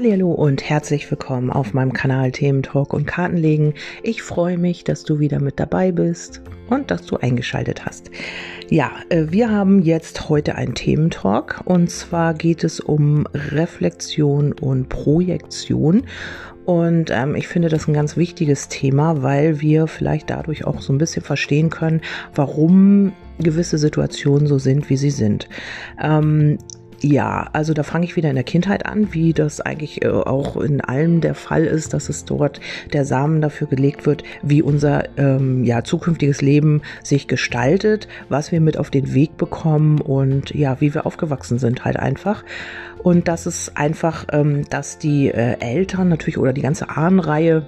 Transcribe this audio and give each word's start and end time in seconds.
Hallo 0.00 0.30
und 0.30 0.62
herzlich 0.62 1.10
willkommen 1.10 1.50
auf 1.50 1.74
meinem 1.74 1.92
Kanal 1.92 2.30
Themen 2.30 2.62
Talk 2.62 2.92
und 2.92 3.04
Kartenlegen. 3.04 3.74
Ich 4.04 4.22
freue 4.22 4.56
mich, 4.56 4.84
dass 4.84 5.02
du 5.02 5.18
wieder 5.18 5.40
mit 5.40 5.58
dabei 5.58 5.90
bist 5.90 6.40
und 6.70 6.92
dass 6.92 7.04
du 7.04 7.16
eingeschaltet 7.16 7.84
hast. 7.84 8.08
Ja, 8.68 8.92
äh, 9.08 9.24
wir 9.30 9.50
haben 9.50 9.82
jetzt 9.82 10.28
heute 10.28 10.54
einen 10.54 10.76
Thementalk 10.76 11.62
und 11.64 11.90
zwar 11.90 12.34
geht 12.34 12.62
es 12.62 12.78
um 12.78 13.26
Reflexion 13.34 14.52
und 14.52 14.88
Projektion. 14.88 16.04
Und 16.64 17.10
ähm, 17.10 17.34
ich 17.34 17.48
finde 17.48 17.68
das 17.68 17.88
ein 17.88 17.94
ganz 17.94 18.16
wichtiges 18.16 18.68
Thema, 18.68 19.24
weil 19.24 19.60
wir 19.60 19.88
vielleicht 19.88 20.30
dadurch 20.30 20.64
auch 20.64 20.80
so 20.80 20.92
ein 20.92 20.98
bisschen 20.98 21.24
verstehen 21.24 21.70
können, 21.70 22.02
warum 22.36 23.14
gewisse 23.40 23.78
Situationen 23.78 24.46
so 24.46 24.60
sind, 24.60 24.90
wie 24.90 24.96
sie 24.96 25.10
sind. 25.10 25.48
Ähm, 26.00 26.58
ja, 27.00 27.48
also 27.52 27.74
da 27.74 27.82
fange 27.84 28.04
ich 28.06 28.16
wieder 28.16 28.28
in 28.28 28.34
der 28.34 28.44
Kindheit 28.44 28.84
an, 28.84 29.12
wie 29.12 29.32
das 29.32 29.60
eigentlich 29.60 30.02
äh, 30.02 30.08
auch 30.08 30.56
in 30.56 30.80
allem 30.80 31.20
der 31.20 31.34
Fall 31.34 31.64
ist, 31.64 31.94
dass 31.94 32.08
es 32.08 32.24
dort 32.24 32.60
der 32.92 33.04
Samen 33.04 33.40
dafür 33.40 33.68
gelegt 33.68 34.04
wird, 34.04 34.24
wie 34.42 34.62
unser 34.62 35.04
ähm, 35.16 35.62
ja, 35.64 35.84
zukünftiges 35.84 36.42
Leben 36.42 36.82
sich 37.04 37.28
gestaltet, 37.28 38.08
was 38.28 38.50
wir 38.50 38.60
mit 38.60 38.78
auf 38.78 38.90
den 38.90 39.14
Weg 39.14 39.36
bekommen 39.36 40.00
und 40.00 40.54
ja, 40.54 40.80
wie 40.80 40.92
wir 40.92 41.06
aufgewachsen 41.06 41.58
sind 41.58 41.84
halt 41.84 41.98
einfach. 41.98 42.44
Und 43.02 43.28
das 43.28 43.46
ist 43.46 43.76
einfach, 43.76 44.26
ähm, 44.32 44.68
dass 44.68 44.98
die 44.98 45.28
äh, 45.28 45.60
Eltern 45.60 46.08
natürlich 46.08 46.38
oder 46.38 46.52
die 46.52 46.62
ganze 46.62 46.88
Ahnenreihe 46.90 47.64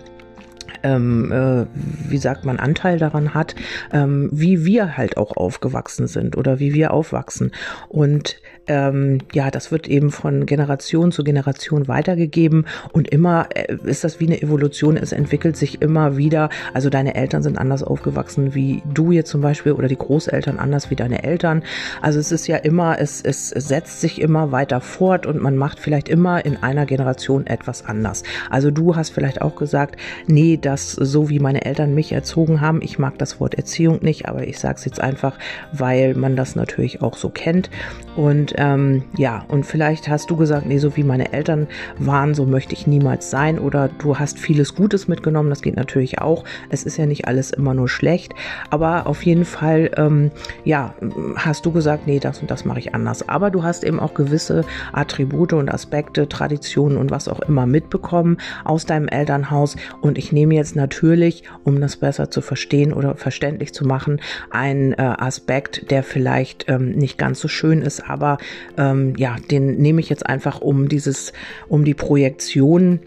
ähm, 0.83 1.33
äh, 1.33 1.67
wie 2.09 2.19
sagt 2.19 2.45
man, 2.45 2.59
Anteil 2.59 2.99
daran 2.99 3.35
hat, 3.35 3.55
ähm, 3.93 4.29
wie 4.33 4.65
wir 4.65 4.97
halt 4.97 5.17
auch 5.17 5.37
aufgewachsen 5.37 6.07
sind 6.07 6.37
oder 6.37 6.59
wie 6.59 6.75
wir 6.75 6.93
aufwachsen. 6.93 7.53
Und 7.89 8.41
ähm, 8.71 9.19
ja, 9.33 9.51
das 9.51 9.73
wird 9.73 9.89
eben 9.89 10.13
von 10.13 10.47
Generation 10.47 11.11
zu 11.11 11.25
Generation 11.25 11.89
weitergegeben 11.89 12.67
und 12.93 13.09
immer 13.09 13.49
äh, 13.53 13.77
ist 13.85 14.05
das 14.05 14.21
wie 14.21 14.27
eine 14.27 14.41
Evolution. 14.41 14.97
Es 14.97 15.11
entwickelt 15.11 15.57
sich 15.57 15.83
immer 15.83 16.17
wieder. 16.17 16.51
Also 16.73 16.89
deine 16.89 17.17
Eltern 17.17 17.43
sind 17.43 17.59
anders 17.59 17.83
aufgewachsen 17.83 18.55
wie 18.55 18.83
du 18.95 19.11
jetzt 19.11 19.31
zum 19.31 19.41
Beispiel 19.41 19.73
oder 19.73 19.89
die 19.89 19.97
Großeltern 19.97 20.61
anders 20.61 20.89
wie 20.89 20.95
deine 20.95 21.25
Eltern. 21.25 21.65
Also 22.01 22.21
es 22.21 22.31
ist 22.31 22.47
ja 22.47 22.57
immer, 22.59 23.01
es, 23.01 23.21
es 23.21 23.49
setzt 23.49 24.01
sich 24.01 24.21
immer 24.21 24.53
weiter 24.53 24.81
fort 24.81 25.27
und 25.27 25.43
man 25.43 25.57
macht 25.57 25.81
vielleicht 25.81 26.09
immer 26.09 26.45
in 26.45 26.57
einer 26.57 26.87
Generation 26.87 27.49
etwas 27.49 27.85
anders. 27.85 28.23
Also 28.51 28.71
du 28.71 28.95
hast 28.95 29.11
vielleicht 29.11 29.43
auch 29.43 29.57
gesagt, 29.57 29.97
nee, 30.29 30.57
das 30.61 30.93
so 30.93 31.29
wie 31.29 31.41
meine 31.41 31.65
Eltern 31.65 31.93
mich 31.93 32.13
erzogen 32.13 32.61
haben. 32.61 32.83
Ich 32.83 33.01
mag 33.01 33.19
das 33.19 33.41
Wort 33.41 33.55
Erziehung 33.55 33.99
nicht, 34.03 34.29
aber 34.29 34.47
ich 34.47 34.61
sage 34.61 34.77
es 34.77 34.85
jetzt 34.85 35.01
einfach, 35.01 35.37
weil 35.73 36.15
man 36.15 36.37
das 36.37 36.55
natürlich 36.55 37.03
auch 37.03 37.17
so 37.17 37.31
kennt. 37.31 37.69
Und 38.15 38.55
ähm, 38.61 39.05
ja, 39.17 39.47
und 39.49 39.65
vielleicht 39.65 40.09
hast 40.11 40.31
du 40.31 40.37
gesagt, 40.37 40.67
nee, 40.67 40.77
so 40.77 40.95
wie 40.95 41.03
meine 41.03 41.33
Eltern 41.33 41.67
waren, 41.99 42.35
so 42.35 42.45
möchte 42.45 42.75
ich 42.75 42.87
niemals 42.87 43.31
sein. 43.31 43.59
Oder 43.59 43.89
du 43.89 44.19
hast 44.19 44.39
vieles 44.39 44.75
Gutes 44.75 45.09
mitgenommen, 45.09 45.49
das 45.49 45.63
geht 45.63 45.77
natürlich 45.77 46.21
auch. 46.21 46.45
Es 46.69 46.85
ist 46.85 46.99
ja 46.99 47.07
nicht 47.07 47.27
alles 47.27 47.53
immer 47.53 47.73
nur 47.73 47.89
schlecht. 47.89 48.35
Aber 48.69 49.07
auf 49.07 49.23
jeden 49.25 49.47
Fall, 49.47 49.91
ähm, 49.97 50.31
ja, 50.63 50.95
hast 51.37 51.65
du 51.65 51.73
gesagt, 51.73 52.07
nee, 52.07 52.19
das 52.19 52.41
und 52.41 52.51
das 52.51 52.67
mache 52.67 52.81
ich 52.81 52.95
anders. 52.95 53.27
Aber 53.31 53.51
du 53.51 53.63
hast 53.63 53.83
eben 53.83 53.99
auch 53.99 54.13
gewisse 54.13 54.65
Attribute 54.93 55.55
und 55.55 55.73
Aspekte, 55.73 56.29
Traditionen 56.29 56.99
und 56.99 57.11
was 57.11 57.29
auch 57.29 57.41
immer 57.41 57.65
mitbekommen 57.65 58.37
aus 58.65 58.85
deinem 58.85 59.09
Elternhaus. 59.09 59.77
Und 60.03 60.19
ich 60.19 60.33
nehme 60.33 60.55
jetzt 60.55 60.77
natürlich, 60.77 61.45
um 61.65 61.81
das 61.81 61.97
besser 61.97 62.31
zu 62.31 62.43
verstehen 62.43 62.93
oder 62.93 63.15
verständlich 63.15 63.73
zu 63.73 63.87
machen, 63.87 64.21
einen 64.51 64.93
äh, 64.93 64.97
Aspekt, 64.99 65.91
der 65.91 66.03
vielleicht 66.03 66.67
ähm, 66.69 66.91
nicht 66.91 67.17
ganz 67.17 67.41
so 67.41 67.49
schön 67.49 67.81
ist, 67.81 68.01
aber 68.07 68.37
ähm, 68.77 69.15
ja, 69.17 69.37
den 69.51 69.77
nehme 69.77 70.01
ich 70.01 70.09
jetzt 70.09 70.27
einfach 70.27 70.61
um 70.61 70.89
dieses, 70.89 71.33
um 71.69 71.85
die 71.85 71.95
Projektion 71.95 73.01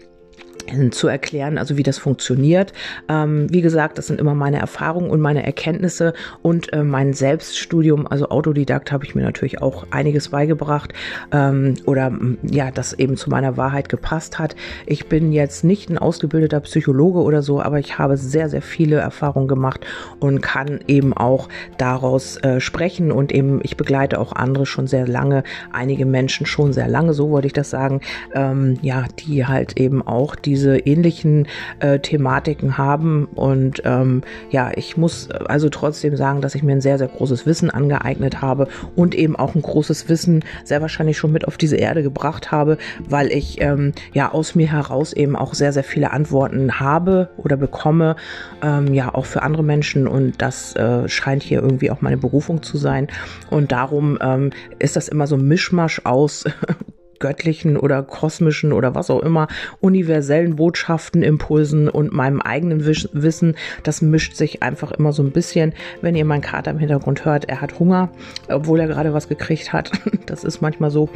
zu 0.90 1.08
erklären, 1.08 1.58
also 1.58 1.76
wie 1.76 1.82
das 1.82 1.98
funktioniert. 1.98 2.72
Ähm, 3.08 3.46
wie 3.50 3.60
gesagt, 3.60 3.98
das 3.98 4.06
sind 4.06 4.20
immer 4.20 4.34
meine 4.34 4.58
Erfahrungen 4.58 5.10
und 5.10 5.20
meine 5.20 5.44
Erkenntnisse 5.44 6.14
und 6.42 6.72
äh, 6.72 6.82
mein 6.82 7.12
Selbststudium, 7.12 8.06
also 8.06 8.28
Autodidakt, 8.28 8.92
habe 8.92 9.04
ich 9.04 9.14
mir 9.14 9.22
natürlich 9.22 9.62
auch 9.62 9.86
einiges 9.90 10.30
beigebracht 10.30 10.92
ähm, 11.32 11.74
oder 11.86 12.12
ja, 12.42 12.70
das 12.70 12.92
eben 12.92 13.16
zu 13.16 13.30
meiner 13.30 13.56
Wahrheit 13.56 13.88
gepasst 13.88 14.38
hat. 14.38 14.56
Ich 14.86 15.08
bin 15.08 15.32
jetzt 15.32 15.64
nicht 15.64 15.90
ein 15.90 15.98
ausgebildeter 15.98 16.60
Psychologe 16.60 17.20
oder 17.20 17.42
so, 17.42 17.60
aber 17.60 17.78
ich 17.78 17.98
habe 17.98 18.16
sehr, 18.16 18.48
sehr 18.48 18.62
viele 18.62 18.96
Erfahrungen 18.96 19.48
gemacht 19.48 19.86
und 20.20 20.40
kann 20.40 20.80
eben 20.86 21.12
auch 21.12 21.48
daraus 21.78 22.36
äh, 22.38 22.60
sprechen 22.60 23.12
und 23.12 23.32
eben 23.32 23.60
ich 23.62 23.76
begleite 23.76 24.18
auch 24.18 24.32
andere 24.32 24.66
schon 24.66 24.86
sehr 24.86 25.06
lange, 25.06 25.44
einige 25.72 26.06
Menschen 26.06 26.46
schon 26.46 26.72
sehr 26.72 26.88
lange, 26.88 27.12
so 27.14 27.30
wollte 27.30 27.46
ich 27.46 27.52
das 27.52 27.70
sagen, 27.70 28.00
ähm, 28.34 28.78
ja, 28.82 29.04
die 29.18 29.46
halt 29.46 29.78
eben 29.78 30.06
auch 30.06 30.34
die 30.34 30.53
diese 30.54 30.78
ähnlichen 30.78 31.48
äh, 31.80 31.98
Thematiken 31.98 32.78
haben. 32.78 33.24
Und 33.24 33.82
ähm, 33.84 34.22
ja, 34.50 34.70
ich 34.76 34.96
muss 34.96 35.28
also 35.30 35.68
trotzdem 35.68 36.16
sagen, 36.16 36.40
dass 36.40 36.54
ich 36.54 36.62
mir 36.62 36.72
ein 36.72 36.80
sehr, 36.80 36.96
sehr 36.96 37.08
großes 37.08 37.44
Wissen 37.44 37.70
angeeignet 37.70 38.40
habe 38.40 38.68
und 38.94 39.16
eben 39.16 39.34
auch 39.34 39.56
ein 39.56 39.62
großes 39.62 40.08
Wissen 40.08 40.44
sehr 40.62 40.80
wahrscheinlich 40.80 41.18
schon 41.18 41.32
mit 41.32 41.48
auf 41.48 41.56
diese 41.56 41.74
Erde 41.74 42.04
gebracht 42.04 42.52
habe, 42.52 42.78
weil 43.08 43.32
ich 43.32 43.60
ähm, 43.60 43.92
ja 44.12 44.30
aus 44.30 44.54
mir 44.54 44.70
heraus 44.70 45.12
eben 45.12 45.34
auch 45.34 45.54
sehr, 45.54 45.72
sehr 45.72 45.82
viele 45.82 46.12
Antworten 46.12 46.78
habe 46.78 47.30
oder 47.36 47.56
bekomme, 47.56 48.14
ähm, 48.62 48.94
ja 48.94 49.12
auch 49.12 49.26
für 49.26 49.42
andere 49.42 49.64
Menschen. 49.64 50.06
Und 50.06 50.40
das 50.40 50.76
äh, 50.76 51.08
scheint 51.08 51.42
hier 51.42 51.62
irgendwie 51.62 51.90
auch 51.90 52.00
meine 52.00 52.16
Berufung 52.16 52.62
zu 52.62 52.78
sein. 52.78 53.08
Und 53.50 53.72
darum 53.72 54.18
ähm, 54.20 54.50
ist 54.78 54.94
das 54.94 55.08
immer 55.08 55.26
so 55.26 55.34
ein 55.34 55.48
Mischmasch 55.48 56.00
aus 56.04 56.44
göttlichen 57.24 57.78
oder 57.78 58.02
kosmischen 58.02 58.70
oder 58.70 58.94
was 58.94 59.08
auch 59.08 59.22
immer 59.22 59.48
universellen 59.80 60.56
Botschaften, 60.56 61.22
Impulsen 61.22 61.88
und 61.88 62.12
meinem 62.12 62.42
eigenen 62.42 62.84
Wissen. 62.84 63.54
Das 63.82 64.02
mischt 64.02 64.34
sich 64.34 64.62
einfach 64.62 64.92
immer 64.92 65.14
so 65.14 65.22
ein 65.22 65.30
bisschen. 65.30 65.72
Wenn 66.02 66.16
ihr 66.16 66.26
meinen 66.26 66.42
Kater 66.42 66.70
im 66.70 66.78
Hintergrund 66.78 67.24
hört, 67.24 67.46
er 67.46 67.62
hat 67.62 67.78
Hunger, 67.78 68.10
obwohl 68.50 68.78
er 68.78 68.88
gerade 68.88 69.14
was 69.14 69.28
gekriegt 69.28 69.72
hat. 69.72 69.90
Das 70.26 70.42
ist 70.42 70.62
manchmal 70.62 70.90
so. 70.90 71.10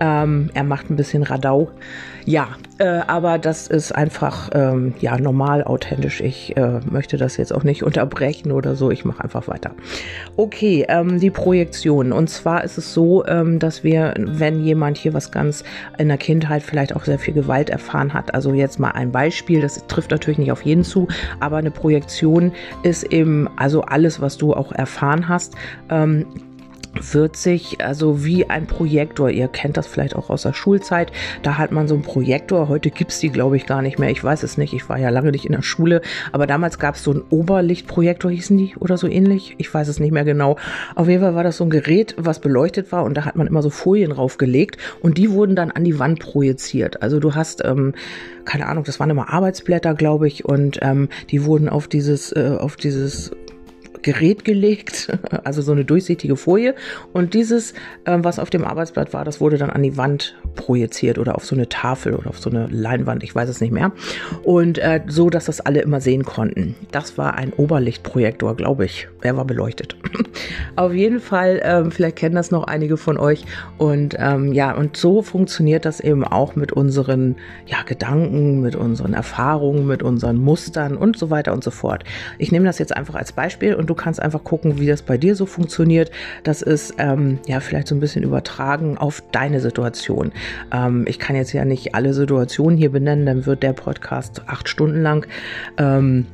Ähm, 0.00 0.50
er 0.54 0.64
macht 0.64 0.90
ein 0.90 0.96
bisschen 0.96 1.22
Radau. 1.22 1.70
Ja, 2.26 2.48
äh, 2.78 3.00
aber 3.06 3.38
das 3.38 3.66
ist 3.66 3.92
einfach 3.92 4.50
ähm, 4.54 4.94
ja 4.98 5.18
normal, 5.18 5.62
authentisch. 5.62 6.22
Ich 6.22 6.56
äh, 6.56 6.80
möchte 6.90 7.18
das 7.18 7.36
jetzt 7.36 7.52
auch 7.52 7.64
nicht 7.64 7.82
unterbrechen 7.82 8.50
oder 8.50 8.76
so. 8.76 8.90
Ich 8.90 9.04
mache 9.04 9.22
einfach 9.22 9.46
weiter. 9.46 9.72
Okay, 10.36 10.86
ähm, 10.88 11.20
die 11.20 11.30
Projektion. 11.30 12.12
Und 12.12 12.30
zwar 12.30 12.64
ist 12.64 12.78
es 12.78 12.94
so, 12.94 13.26
ähm, 13.26 13.58
dass 13.58 13.84
wir, 13.84 14.14
wenn 14.16 14.64
jemand 14.64 14.96
hier 14.96 15.12
was 15.12 15.30
ganz 15.30 15.64
in 15.98 16.08
der 16.08 16.16
Kindheit 16.16 16.62
vielleicht 16.62 16.96
auch 16.96 17.04
sehr 17.04 17.18
viel 17.18 17.34
Gewalt 17.34 17.68
erfahren 17.68 18.14
hat, 18.14 18.34
also 18.34 18.54
jetzt 18.54 18.80
mal 18.80 18.92
ein 18.92 19.12
Beispiel, 19.12 19.60
das 19.60 19.86
trifft 19.86 20.10
natürlich 20.10 20.38
nicht 20.38 20.52
auf 20.52 20.62
jeden 20.62 20.84
zu, 20.84 21.08
aber 21.40 21.58
eine 21.58 21.70
Projektion 21.70 22.52
ist 22.82 23.04
eben 23.04 23.48
also 23.56 23.82
alles, 23.82 24.20
was 24.22 24.38
du 24.38 24.54
auch 24.54 24.72
erfahren 24.72 25.28
hast. 25.28 25.54
Ähm, 25.90 26.26
wird 27.00 27.36
sich 27.36 27.84
also 27.84 28.24
wie 28.24 28.48
ein 28.48 28.66
Projektor, 28.66 29.30
ihr 29.30 29.48
kennt 29.48 29.76
das 29.76 29.86
vielleicht 29.86 30.16
auch 30.16 30.30
aus 30.30 30.42
der 30.42 30.52
Schulzeit, 30.52 31.12
da 31.42 31.58
hat 31.58 31.72
man 31.72 31.88
so 31.88 31.94
einen 31.94 32.02
Projektor, 32.02 32.68
heute 32.68 32.90
gibt's 32.90 33.18
die 33.18 33.30
glaube 33.30 33.56
ich 33.56 33.66
gar 33.66 33.82
nicht 33.82 33.98
mehr, 33.98 34.10
ich 34.10 34.22
weiß 34.22 34.42
es 34.42 34.58
nicht, 34.58 34.72
ich 34.72 34.88
war 34.88 34.98
ja 34.98 35.10
lange 35.10 35.30
nicht 35.30 35.46
in 35.46 35.52
der 35.52 35.62
Schule, 35.62 36.02
aber 36.32 36.46
damals 36.46 36.78
gab's 36.78 37.02
so 37.02 37.10
einen 37.10 37.22
Oberlichtprojektor, 37.30 38.30
hießen 38.30 38.56
die 38.56 38.74
oder 38.78 38.96
so 38.96 39.06
ähnlich, 39.06 39.54
ich 39.58 39.72
weiß 39.72 39.88
es 39.88 40.00
nicht 40.00 40.12
mehr 40.12 40.24
genau. 40.24 40.56
Auf 40.94 41.08
jeden 41.08 41.22
Fall 41.22 41.34
war 41.34 41.44
das 41.44 41.56
so 41.56 41.64
ein 41.64 41.70
Gerät, 41.70 42.14
was 42.18 42.40
beleuchtet 42.40 42.92
war. 42.92 43.04
Und 43.04 43.14
da 43.14 43.24
hat 43.24 43.36
man 43.36 43.46
immer 43.46 43.62
so 43.62 43.70
Folien 43.70 44.10
draufgelegt. 44.10 44.78
Und 45.00 45.18
die 45.18 45.30
wurden 45.30 45.56
dann 45.56 45.70
an 45.70 45.84
die 45.84 45.98
Wand 45.98 46.20
projiziert. 46.20 47.02
Also 47.02 47.20
du 47.20 47.34
hast, 47.34 47.64
ähm, 47.64 47.94
keine 48.44 48.66
Ahnung, 48.66 48.84
das 48.84 49.00
waren 49.00 49.10
immer 49.10 49.30
Arbeitsblätter, 49.30 49.94
glaube 49.94 50.26
ich, 50.26 50.44
und 50.44 50.78
ähm, 50.82 51.08
die 51.30 51.44
wurden 51.44 51.68
auf 51.68 51.88
dieses, 51.88 52.32
äh, 52.32 52.56
auf 52.58 52.76
dieses 52.76 53.32
Gerät 54.04 54.44
gelegt, 54.44 55.18
also 55.44 55.62
so 55.62 55.72
eine 55.72 55.84
durchsichtige 55.84 56.36
Folie. 56.36 56.74
Und 57.12 57.32
dieses, 57.32 57.72
äh, 58.04 58.18
was 58.20 58.38
auf 58.38 58.50
dem 58.50 58.64
Arbeitsblatt 58.64 59.12
war, 59.14 59.24
das 59.24 59.40
wurde 59.40 59.56
dann 59.56 59.70
an 59.70 59.82
die 59.82 59.96
Wand 59.96 60.36
projiziert 60.54 61.18
oder 61.18 61.34
auf 61.34 61.44
so 61.44 61.56
eine 61.56 61.68
Tafel 61.68 62.14
oder 62.14 62.28
auf 62.28 62.38
so 62.38 62.50
eine 62.50 62.66
Leinwand, 62.66 63.24
ich 63.24 63.34
weiß 63.34 63.48
es 63.48 63.62
nicht 63.62 63.72
mehr. 63.72 63.92
Und 64.42 64.78
äh, 64.78 65.00
so, 65.08 65.30
dass 65.30 65.46
das 65.46 65.60
alle 65.60 65.80
immer 65.80 66.02
sehen 66.02 66.24
konnten. 66.24 66.76
Das 66.92 67.16
war 67.16 67.34
ein 67.34 67.52
Oberlichtprojektor, 67.54 68.56
glaube 68.56 68.84
ich. 68.84 69.08
Er 69.22 69.38
war 69.38 69.46
beleuchtet. 69.46 69.96
auf 70.76 70.92
jeden 70.92 71.18
Fall, 71.18 71.60
ähm, 71.64 71.90
vielleicht 71.90 72.16
kennen 72.16 72.34
das 72.34 72.50
noch 72.50 72.64
einige 72.64 72.98
von 72.98 73.16
euch. 73.16 73.46
Und 73.78 74.16
ähm, 74.18 74.52
ja, 74.52 74.72
und 74.74 74.98
so 74.98 75.22
funktioniert 75.22 75.86
das 75.86 76.00
eben 76.00 76.24
auch 76.24 76.56
mit 76.56 76.72
unseren 76.72 77.36
ja, 77.66 77.82
Gedanken, 77.82 78.60
mit 78.60 78.76
unseren 78.76 79.14
Erfahrungen, 79.14 79.86
mit 79.86 80.02
unseren 80.02 80.36
Mustern 80.36 80.98
und 80.98 81.18
so 81.18 81.30
weiter 81.30 81.54
und 81.54 81.64
so 81.64 81.70
fort. 81.70 82.04
Ich 82.36 82.52
nehme 82.52 82.66
das 82.66 82.78
jetzt 82.78 82.94
einfach 82.94 83.14
als 83.14 83.32
Beispiel 83.32 83.74
und 83.74 83.88
du 83.88 83.93
kannst 83.94 84.20
einfach 84.20 84.44
gucken, 84.44 84.78
wie 84.78 84.86
das 84.86 85.02
bei 85.02 85.16
dir 85.18 85.34
so 85.36 85.46
funktioniert. 85.46 86.10
Das 86.42 86.62
ist 86.62 86.94
ähm, 86.98 87.38
ja 87.46 87.60
vielleicht 87.60 87.88
so 87.88 87.94
ein 87.94 88.00
bisschen 88.00 88.22
übertragen 88.22 88.98
auf 88.98 89.22
deine 89.32 89.60
Situation. 89.60 90.32
Ähm, 90.72 91.04
ich 91.08 91.18
kann 91.18 91.36
jetzt 91.36 91.52
ja 91.52 91.64
nicht 91.64 91.94
alle 91.94 92.14
Situationen 92.14 92.78
hier 92.78 92.90
benennen, 92.90 93.26
dann 93.26 93.46
wird 93.46 93.62
der 93.62 93.72
Podcast 93.72 94.42
acht 94.46 94.68
Stunden 94.68 95.02
lang. 95.02 95.26
Ähm, 95.78 96.26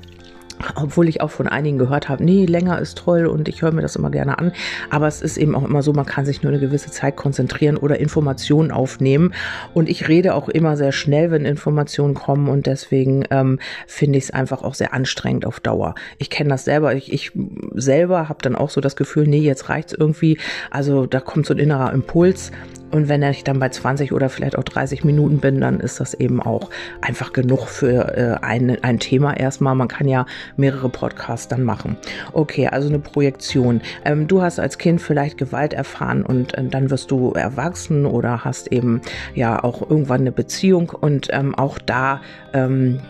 obwohl 0.74 1.08
ich 1.08 1.20
auch 1.20 1.30
von 1.30 1.48
einigen 1.48 1.78
gehört 1.78 2.08
habe, 2.08 2.24
nee, 2.24 2.44
länger 2.46 2.78
ist 2.78 2.98
toll 2.98 3.26
und 3.26 3.48
ich 3.48 3.62
höre 3.62 3.72
mir 3.72 3.82
das 3.82 3.96
immer 3.96 4.10
gerne 4.10 4.38
an. 4.38 4.52
Aber 4.90 5.06
es 5.06 5.22
ist 5.22 5.36
eben 5.36 5.54
auch 5.54 5.64
immer 5.64 5.82
so, 5.82 5.92
man 5.92 6.06
kann 6.06 6.26
sich 6.26 6.42
nur 6.42 6.52
eine 6.52 6.60
gewisse 6.60 6.90
Zeit 6.90 7.16
konzentrieren 7.16 7.76
oder 7.76 7.98
Informationen 7.98 8.70
aufnehmen. 8.70 9.32
Und 9.74 9.88
ich 9.88 10.08
rede 10.08 10.34
auch 10.34 10.48
immer 10.48 10.76
sehr 10.76 10.92
schnell, 10.92 11.30
wenn 11.30 11.44
Informationen 11.44 12.14
kommen 12.14 12.48
und 12.48 12.66
deswegen 12.66 13.24
ähm, 13.30 13.58
finde 13.86 14.18
ich 14.18 14.24
es 14.24 14.30
einfach 14.30 14.62
auch 14.62 14.74
sehr 14.74 14.92
anstrengend 14.92 15.46
auf 15.46 15.60
Dauer. 15.60 15.94
Ich 16.18 16.30
kenne 16.30 16.50
das 16.50 16.64
selber. 16.64 16.94
Ich, 16.94 17.12
ich 17.12 17.32
selber 17.74 18.28
habe 18.28 18.42
dann 18.42 18.56
auch 18.56 18.70
so 18.70 18.80
das 18.80 18.96
Gefühl, 18.96 19.26
nee, 19.26 19.40
jetzt 19.40 19.68
reicht's 19.68 19.92
irgendwie. 19.92 20.38
Also 20.70 21.06
da 21.06 21.20
kommt 21.20 21.46
so 21.46 21.54
ein 21.54 21.58
innerer 21.58 21.92
Impuls 21.92 22.52
und 22.90 23.08
wenn 23.08 23.22
ich 23.22 23.44
dann 23.44 23.60
bei 23.60 23.68
20 23.68 24.12
oder 24.12 24.28
vielleicht 24.28 24.58
auch 24.58 24.64
30 24.64 25.04
Minuten 25.04 25.38
bin, 25.38 25.60
dann 25.60 25.78
ist 25.80 26.00
das 26.00 26.14
eben 26.14 26.42
auch 26.42 26.70
einfach 27.00 27.32
genug 27.32 27.68
für 27.68 28.16
äh, 28.16 28.44
ein, 28.44 28.82
ein 28.82 28.98
Thema 28.98 29.36
erstmal. 29.36 29.74
Man 29.74 29.88
kann 29.88 30.08
ja 30.08 30.26
mehrere 30.56 30.88
Podcasts 30.88 31.48
dann 31.48 31.62
machen. 31.62 31.96
Okay, 32.32 32.68
also 32.68 32.88
eine 32.88 32.98
Projektion. 32.98 33.80
Ähm, 34.04 34.26
du 34.26 34.42
hast 34.42 34.58
als 34.58 34.78
Kind 34.78 35.00
vielleicht 35.00 35.38
Gewalt 35.38 35.72
erfahren 35.72 36.22
und 36.22 36.54
äh, 36.54 36.64
dann 36.64 36.90
wirst 36.90 37.10
du 37.10 37.32
erwachsen 37.32 38.06
oder 38.06 38.44
hast 38.44 38.72
eben 38.72 39.00
ja 39.34 39.62
auch 39.62 39.88
irgendwann 39.88 40.20
eine 40.22 40.32
Beziehung 40.32 40.90
und 40.90 41.28
ähm, 41.30 41.54
auch 41.54 41.78
da 41.78 42.20
ähm, 42.52 43.00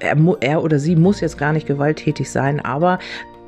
er, 0.00 0.16
er, 0.40 0.64
oder 0.64 0.78
sie 0.78 0.96
muss 0.96 1.20
jetzt 1.20 1.38
gar 1.38 1.52
nicht 1.52 1.66
gewalttätig 1.66 2.30
sein, 2.30 2.60
aber 2.60 2.98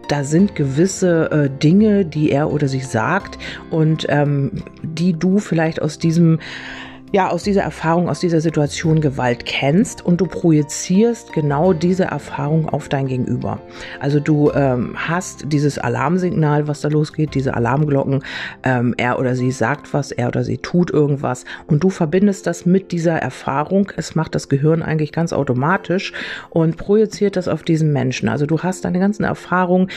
da 0.08 0.24
sind 0.24 0.54
gewisse 0.54 1.30
äh, 1.30 1.50
Dinge, 1.50 2.04
die 2.04 2.30
er 2.30 2.50
oder 2.50 2.68
sie 2.68 2.80
sagt 2.80 3.38
und 3.70 4.06
ähm, 4.08 4.50
die 4.82 5.14
du 5.14 5.38
vielleicht 5.38 5.80
aus 5.80 5.98
diesem 5.98 6.38
ja 7.12 7.28
aus 7.28 7.42
dieser 7.42 7.62
Erfahrung, 7.62 8.08
aus 8.08 8.20
dieser 8.20 8.40
Situation 8.40 9.00
Gewalt 9.00 9.44
kennst 9.44 10.04
und 10.04 10.20
du 10.20 10.26
projizierst 10.26 11.32
genau 11.34 11.74
diese 11.74 12.04
Erfahrung 12.04 12.68
auf 12.68 12.88
dein 12.88 13.06
Gegenüber. 13.06 13.60
Also 14.00 14.18
du 14.18 14.50
ähm, 14.52 14.94
hast 14.96 15.52
dieses 15.52 15.78
Alarmsignal, 15.78 16.68
was 16.68 16.80
da 16.80 16.88
losgeht, 16.88 17.34
diese 17.34 17.54
Alarmglocken, 17.54 18.24
ähm, 18.62 18.94
er 18.96 19.18
oder 19.18 19.36
sie 19.36 19.50
sagt 19.50 19.92
was, 19.92 20.10
er 20.10 20.28
oder 20.28 20.42
sie 20.42 20.56
tut 20.56 20.90
irgendwas 20.90 21.44
und 21.66 21.84
du 21.84 21.90
verbindest 21.90 22.46
das 22.46 22.64
mit 22.64 22.92
dieser 22.92 23.16
Erfahrung. 23.16 23.92
Es 23.96 24.14
macht 24.14 24.34
das 24.34 24.48
Gehirn 24.48 24.82
eigentlich 24.82 25.12
ganz 25.12 25.34
automatisch 25.34 26.14
und 26.48 26.78
projiziert 26.78 27.36
das 27.36 27.46
auf 27.46 27.62
diesen 27.62 27.92
Menschen. 27.92 28.30
Also 28.30 28.46
du 28.46 28.60
hast 28.60 28.86
deine 28.86 28.98
ganzen 28.98 29.24
Erfahrungen. 29.24 29.88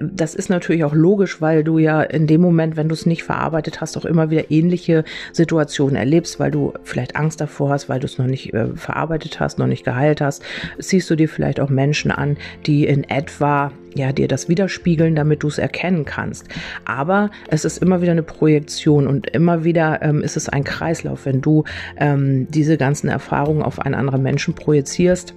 Das 0.00 0.34
ist 0.34 0.50
natürlich 0.50 0.82
auch 0.82 0.94
logisch, 0.94 1.40
weil 1.40 1.62
du 1.62 1.78
ja 1.78 2.02
in 2.02 2.26
dem 2.26 2.40
Moment, 2.40 2.76
wenn 2.76 2.88
du 2.88 2.94
es 2.94 3.06
nicht 3.06 3.22
verarbeitet 3.22 3.80
hast, 3.80 3.96
auch 3.96 4.04
immer 4.04 4.30
wieder 4.30 4.50
ähnliche 4.50 5.04
Situationen 5.32 5.94
erlebst, 5.94 6.40
weil 6.40 6.50
du 6.50 6.55
du 6.56 6.72
vielleicht 6.82 7.16
Angst 7.16 7.40
davor 7.40 7.70
hast, 7.70 7.88
weil 7.88 8.00
du 8.00 8.06
es 8.06 8.18
noch 8.18 8.26
nicht 8.26 8.54
äh, 8.54 8.68
verarbeitet 8.74 9.38
hast, 9.40 9.58
noch 9.58 9.66
nicht 9.66 9.84
geheilt 9.84 10.20
hast, 10.20 10.42
siehst 10.78 11.08
du 11.10 11.16
dir 11.16 11.28
vielleicht 11.28 11.60
auch 11.60 11.68
Menschen 11.68 12.10
an, 12.10 12.36
die 12.66 12.86
in 12.86 13.04
etwa 13.04 13.72
ja, 13.94 14.12
dir 14.12 14.28
das 14.28 14.48
widerspiegeln, 14.48 15.14
damit 15.14 15.42
du 15.42 15.48
es 15.48 15.58
erkennen 15.58 16.04
kannst. 16.04 16.46
Aber 16.84 17.30
es 17.48 17.64
ist 17.64 17.78
immer 17.78 18.02
wieder 18.02 18.12
eine 18.12 18.22
Projektion 18.22 19.06
und 19.06 19.28
immer 19.30 19.64
wieder 19.64 20.02
ähm, 20.02 20.22
ist 20.22 20.36
es 20.36 20.48
ein 20.48 20.64
Kreislauf, 20.64 21.24
wenn 21.24 21.40
du 21.40 21.64
ähm, 21.98 22.46
diese 22.50 22.76
ganzen 22.76 23.08
Erfahrungen 23.08 23.62
auf 23.62 23.78
einen 23.80 23.94
anderen 23.94 24.22
Menschen 24.22 24.54
projizierst 24.54 25.34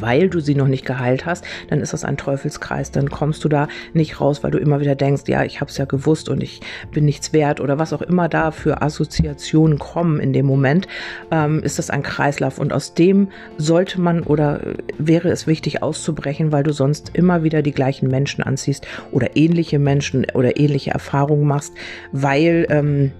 weil 0.00 0.28
du 0.28 0.40
sie 0.40 0.54
noch 0.54 0.68
nicht 0.68 0.86
geheilt 0.86 1.26
hast, 1.26 1.44
dann 1.68 1.80
ist 1.80 1.92
das 1.92 2.04
ein 2.04 2.16
Teufelskreis. 2.16 2.90
Dann 2.90 3.10
kommst 3.10 3.44
du 3.44 3.48
da 3.48 3.68
nicht 3.92 4.20
raus, 4.20 4.42
weil 4.42 4.50
du 4.50 4.58
immer 4.58 4.80
wieder 4.80 4.94
denkst, 4.94 5.22
ja, 5.26 5.44
ich 5.44 5.60
habe 5.60 5.70
es 5.70 5.78
ja 5.78 5.84
gewusst 5.84 6.28
und 6.28 6.42
ich 6.42 6.60
bin 6.92 7.04
nichts 7.04 7.32
wert 7.32 7.60
oder 7.60 7.78
was 7.78 7.92
auch 7.92 8.02
immer 8.02 8.28
da 8.28 8.50
für 8.50 8.82
Assoziationen 8.82 9.78
kommen 9.78 10.20
in 10.20 10.32
dem 10.32 10.46
Moment, 10.46 10.86
ähm, 11.30 11.62
ist 11.62 11.78
das 11.78 11.90
ein 11.90 12.02
Kreislauf. 12.02 12.58
Und 12.58 12.72
aus 12.72 12.94
dem 12.94 13.28
sollte 13.56 14.00
man 14.00 14.22
oder 14.22 14.60
wäre 14.98 15.30
es 15.30 15.46
wichtig 15.46 15.82
auszubrechen, 15.82 16.52
weil 16.52 16.62
du 16.62 16.72
sonst 16.72 17.10
immer 17.14 17.42
wieder 17.42 17.62
die 17.62 17.72
gleichen 17.72 18.08
Menschen 18.08 18.42
anziehst 18.42 18.86
oder 19.10 19.36
ähnliche 19.36 19.78
Menschen 19.78 20.26
oder 20.34 20.58
ähnliche 20.58 20.90
Erfahrungen 20.90 21.46
machst, 21.46 21.74
weil 22.12 22.66
ähm, 22.70 23.12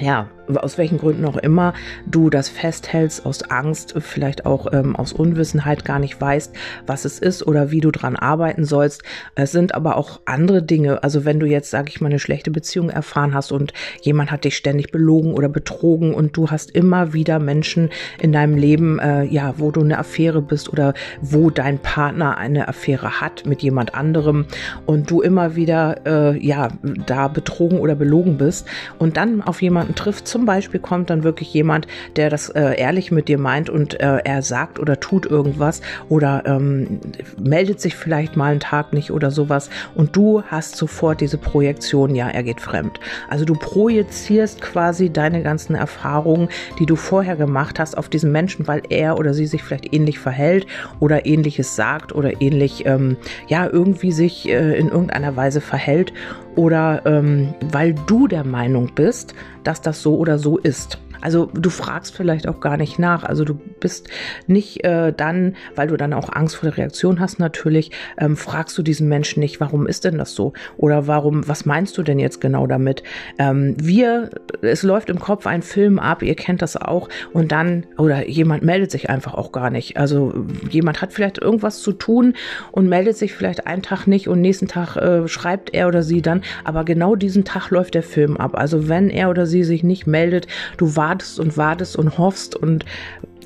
ja, 0.00 0.28
aus 0.48 0.78
welchen 0.78 0.98
Gründen 0.98 1.24
auch 1.24 1.36
immer 1.36 1.74
du 2.06 2.30
das 2.30 2.48
festhältst, 2.48 3.24
aus 3.26 3.42
Angst, 3.50 3.94
vielleicht 3.98 4.46
auch 4.46 4.72
ähm, 4.72 4.96
aus 4.96 5.12
Unwissenheit 5.12 5.84
gar 5.84 5.98
nicht 5.98 6.20
weißt, 6.20 6.54
was 6.86 7.04
es 7.04 7.18
ist 7.18 7.46
oder 7.46 7.70
wie 7.70 7.80
du 7.80 7.90
dran 7.90 8.16
arbeiten 8.16 8.64
sollst. 8.64 9.02
Es 9.34 9.52
sind 9.52 9.74
aber 9.74 9.96
auch 9.96 10.20
andere 10.24 10.62
Dinge. 10.62 11.02
Also 11.02 11.24
wenn 11.24 11.40
du 11.40 11.46
jetzt, 11.46 11.70
sage 11.70 11.90
ich 11.90 12.00
mal, 12.00 12.08
eine 12.08 12.18
schlechte 12.18 12.50
Beziehung 12.50 12.90
erfahren 12.90 13.34
hast 13.34 13.52
und 13.52 13.72
jemand 14.00 14.30
hat 14.30 14.44
dich 14.44 14.56
ständig 14.56 14.90
belogen 14.92 15.34
oder 15.34 15.48
betrogen 15.48 16.14
und 16.14 16.36
du 16.36 16.50
hast 16.50 16.70
immer 16.70 17.12
wieder 17.12 17.38
Menschen 17.38 17.90
in 18.20 18.32
deinem 18.32 18.56
Leben, 18.56 18.98
äh, 18.98 19.24
ja, 19.24 19.54
wo 19.58 19.70
du 19.70 19.80
eine 19.80 19.98
Affäre 19.98 20.42
bist 20.42 20.72
oder 20.72 20.94
wo 21.20 21.50
dein 21.50 21.78
Partner 21.78 22.36
eine 22.36 22.68
Affäre 22.68 23.20
hat 23.20 23.46
mit 23.46 23.62
jemand 23.62 23.94
anderem 23.94 24.46
und 24.86 25.10
du 25.10 25.20
immer 25.20 25.56
wieder, 25.56 26.00
äh, 26.06 26.38
ja, 26.44 26.68
da 27.06 27.28
betrogen 27.28 27.78
oder 27.78 27.94
belogen 27.94 28.38
bist 28.38 28.66
und 28.98 29.16
dann 29.16 29.42
auf 29.42 29.62
jemanden 29.62 29.94
triffst, 29.94 30.31
zum 30.32 30.46
Beispiel 30.46 30.80
kommt 30.80 31.10
dann 31.10 31.24
wirklich 31.24 31.52
jemand, 31.52 31.86
der 32.16 32.30
das 32.30 32.48
äh, 32.48 32.80
ehrlich 32.80 33.12
mit 33.12 33.28
dir 33.28 33.36
meint 33.36 33.68
und 33.68 34.00
äh, 34.00 34.20
er 34.24 34.40
sagt 34.40 34.80
oder 34.80 34.98
tut 34.98 35.26
irgendwas 35.26 35.82
oder 36.08 36.44
ähm, 36.46 37.00
meldet 37.38 37.82
sich 37.82 37.94
vielleicht 37.94 38.34
mal 38.34 38.52
einen 38.52 38.60
Tag 38.60 38.94
nicht 38.94 39.10
oder 39.10 39.30
sowas 39.30 39.68
und 39.94 40.16
du 40.16 40.42
hast 40.44 40.76
sofort 40.76 41.20
diese 41.20 41.36
Projektion, 41.36 42.14
ja, 42.14 42.30
er 42.30 42.42
geht 42.42 42.62
fremd. 42.62 42.98
Also 43.28 43.44
du 43.44 43.52
projizierst 43.52 44.62
quasi 44.62 45.10
deine 45.10 45.42
ganzen 45.42 45.74
Erfahrungen, 45.74 46.48
die 46.78 46.86
du 46.86 46.96
vorher 46.96 47.36
gemacht 47.36 47.78
hast, 47.78 47.98
auf 47.98 48.08
diesen 48.08 48.32
Menschen, 48.32 48.66
weil 48.66 48.80
er 48.88 49.18
oder 49.18 49.34
sie 49.34 49.46
sich 49.46 49.62
vielleicht 49.62 49.92
ähnlich 49.92 50.18
verhält 50.18 50.66
oder 50.98 51.26
ähnliches 51.26 51.76
sagt 51.76 52.14
oder 52.14 52.40
ähnlich, 52.40 52.86
ähm, 52.86 53.18
ja, 53.48 53.68
irgendwie 53.70 54.12
sich 54.12 54.48
äh, 54.48 54.78
in 54.78 54.88
irgendeiner 54.88 55.36
Weise 55.36 55.60
verhält 55.60 56.14
oder 56.56 57.02
ähm, 57.06 57.54
weil 57.70 57.94
du 58.06 58.28
der 58.28 58.44
Meinung 58.44 58.90
bist, 58.94 59.34
dass 59.64 59.80
das 59.80 60.02
so 60.02 60.16
oder 60.16 60.38
so 60.38 60.58
ist. 60.58 60.98
Also 61.22 61.46
du 61.54 61.70
fragst 61.70 62.14
vielleicht 62.14 62.48
auch 62.48 62.60
gar 62.60 62.76
nicht 62.76 62.98
nach. 62.98 63.24
Also 63.24 63.44
du 63.44 63.54
bist 63.54 64.08
nicht 64.46 64.84
äh, 64.84 65.12
dann, 65.12 65.56
weil 65.74 65.88
du 65.88 65.96
dann 65.96 66.12
auch 66.12 66.30
Angst 66.32 66.56
vor 66.56 66.68
der 66.68 66.78
Reaktion 66.78 67.20
hast 67.20 67.38
natürlich, 67.38 67.90
ähm, 68.18 68.36
fragst 68.36 68.76
du 68.76 68.82
diesen 68.82 69.08
Menschen 69.08 69.40
nicht, 69.40 69.60
warum 69.60 69.86
ist 69.86 70.04
denn 70.04 70.18
das 70.18 70.34
so? 70.34 70.52
Oder 70.76 71.06
warum, 71.06 71.46
was 71.48 71.64
meinst 71.64 71.96
du 71.96 72.02
denn 72.02 72.18
jetzt 72.18 72.40
genau 72.40 72.66
damit? 72.66 73.02
Ähm, 73.38 73.76
wir, 73.80 74.30
es 74.60 74.82
läuft 74.82 75.08
im 75.10 75.18
Kopf 75.18 75.46
ein 75.46 75.62
Film 75.62 75.98
ab, 75.98 76.22
ihr 76.22 76.34
kennt 76.34 76.62
das 76.62 76.76
auch, 76.76 77.08
und 77.32 77.52
dann, 77.52 77.86
oder 77.96 78.28
jemand 78.28 78.62
meldet 78.62 78.90
sich 78.90 79.08
einfach 79.08 79.34
auch 79.34 79.52
gar 79.52 79.70
nicht. 79.70 79.96
Also 79.96 80.34
jemand 80.70 81.00
hat 81.02 81.12
vielleicht 81.12 81.38
irgendwas 81.38 81.80
zu 81.80 81.92
tun 81.92 82.34
und 82.72 82.88
meldet 82.88 83.16
sich 83.16 83.32
vielleicht 83.32 83.66
einen 83.66 83.82
Tag 83.82 84.06
nicht 84.06 84.28
und 84.28 84.40
nächsten 84.40 84.68
Tag 84.68 84.96
äh, 84.96 85.28
schreibt 85.28 85.72
er 85.74 85.88
oder 85.88 86.02
sie 86.02 86.22
dann, 86.22 86.42
aber 86.64 86.84
genau 86.84 87.14
diesen 87.14 87.44
Tag 87.44 87.70
läuft 87.70 87.94
der 87.94 88.02
Film 88.02 88.36
ab. 88.36 88.56
Also 88.56 88.88
wenn 88.88 89.10
er 89.10 89.30
oder 89.30 89.46
sie 89.46 89.64
sich 89.64 89.82
nicht 89.82 90.06
meldet, 90.06 90.46
du 90.76 90.96
wartest 90.96 91.11
wartest 91.12 91.38
und 91.38 91.56
wartest 91.58 91.96
und 91.96 92.16
hoffst 92.16 92.56
und 92.56 92.86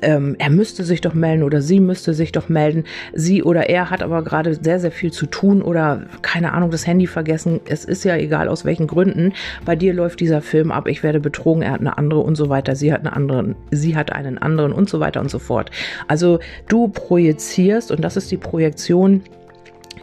ähm, 0.01 0.35
er 0.37 0.51
müsste 0.51 0.83
sich 0.83 1.01
doch 1.01 1.15
melden 1.15 1.43
oder 1.43 1.61
sie 1.61 1.79
müsste 1.79 2.13
sich 2.13 2.31
doch 2.31 2.49
melden. 2.49 2.83
Sie 3.13 3.43
oder 3.43 3.67
er 3.67 3.89
hat 3.89 4.03
aber 4.03 4.23
gerade 4.23 4.53
sehr, 4.53 4.79
sehr 4.79 4.91
viel 4.91 5.11
zu 5.11 5.25
tun 5.25 5.61
oder 5.61 6.03
keine 6.21 6.53
Ahnung, 6.53 6.69
das 6.69 6.85
Handy 6.85 7.07
vergessen. 7.07 7.59
Es 7.65 7.83
ist 7.83 8.03
ja 8.03 8.15
egal 8.15 8.47
aus 8.47 8.63
welchen 8.63 8.85
Gründen. 8.85 9.33
Bei 9.65 9.75
dir 9.75 9.93
läuft 9.93 10.19
dieser 10.19 10.41
Film 10.41 10.71
ab, 10.71 10.87
ich 10.87 11.01
werde 11.01 11.19
betrogen, 11.19 11.63
er 11.63 11.71
hat 11.71 11.79
eine 11.79 11.97
andere 11.97 12.19
und 12.19 12.35
so 12.35 12.47
weiter. 12.47 12.75
Sie 12.75 12.93
hat 12.93 13.01
eine 13.01 13.13
andere, 13.13 13.55
sie 13.71 13.95
hat 13.97 14.13
einen 14.13 14.37
anderen 14.37 14.71
und 14.71 14.87
so 14.87 14.99
weiter 14.99 15.19
und 15.19 15.31
so 15.31 15.39
fort. 15.39 15.71
Also 16.07 16.39
du 16.69 16.87
projizierst 16.89 17.91
und 17.91 18.01
das 18.01 18.17
ist 18.17 18.29
die 18.31 18.37
Projektion 18.37 19.23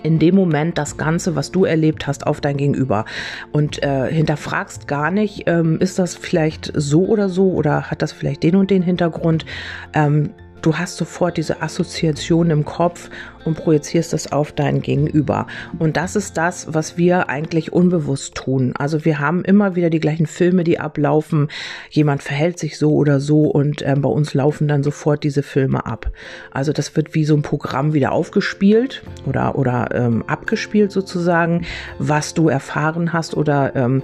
in 0.04 0.18
dem 0.18 0.36
Moment 0.36 0.78
das 0.78 0.96
Ganze, 0.96 1.34
was 1.34 1.50
du 1.50 1.64
erlebt 1.64 2.06
hast, 2.06 2.26
auf 2.26 2.40
dein 2.40 2.56
Gegenüber 2.56 3.04
und 3.50 3.82
äh, 3.82 4.12
hinterfragst 4.12 4.86
gar 4.86 5.10
nicht, 5.10 5.44
ähm, 5.46 5.78
ist 5.80 5.98
das 5.98 6.14
vielleicht 6.14 6.70
so 6.74 7.06
oder 7.06 7.28
so 7.28 7.50
oder 7.52 7.90
hat 7.90 8.02
das 8.02 8.12
vielleicht 8.12 8.42
den 8.42 8.54
und 8.54 8.70
den 8.70 8.82
Hintergrund. 8.82 9.46
Ähm, 9.94 10.30
du 10.62 10.76
hast 10.76 10.96
sofort 10.96 11.36
diese 11.36 11.62
Assoziation 11.62 12.50
im 12.50 12.64
Kopf 12.64 13.10
und 13.44 13.56
projizierst 13.56 14.12
es 14.14 14.32
auf 14.32 14.52
dein 14.52 14.80
Gegenüber. 14.80 15.46
Und 15.78 15.96
das 15.96 16.16
ist 16.16 16.36
das, 16.36 16.72
was 16.72 16.96
wir 16.96 17.28
eigentlich 17.28 17.72
unbewusst 17.72 18.34
tun. 18.34 18.72
Also 18.76 19.04
wir 19.04 19.18
haben 19.18 19.44
immer 19.44 19.76
wieder 19.76 19.90
die 19.90 20.00
gleichen 20.00 20.26
Filme, 20.26 20.64
die 20.64 20.80
ablaufen. 20.80 21.48
Jemand 21.90 22.22
verhält 22.22 22.58
sich 22.58 22.78
so 22.78 22.94
oder 22.94 23.20
so 23.20 23.42
und 23.42 23.82
äh, 23.82 23.94
bei 23.96 24.08
uns 24.08 24.34
laufen 24.34 24.68
dann 24.68 24.82
sofort 24.82 25.24
diese 25.24 25.42
Filme 25.42 25.86
ab. 25.86 26.10
Also 26.50 26.72
das 26.72 26.96
wird 26.96 27.14
wie 27.14 27.24
so 27.24 27.34
ein 27.34 27.42
Programm 27.42 27.92
wieder 27.92 28.12
aufgespielt 28.12 29.02
oder, 29.26 29.56
oder 29.56 29.88
ähm, 29.92 30.24
abgespielt 30.26 30.92
sozusagen, 30.92 31.64
was 31.98 32.34
du 32.34 32.48
erfahren 32.48 33.12
hast 33.12 33.36
oder 33.36 33.74
ähm, 33.76 34.02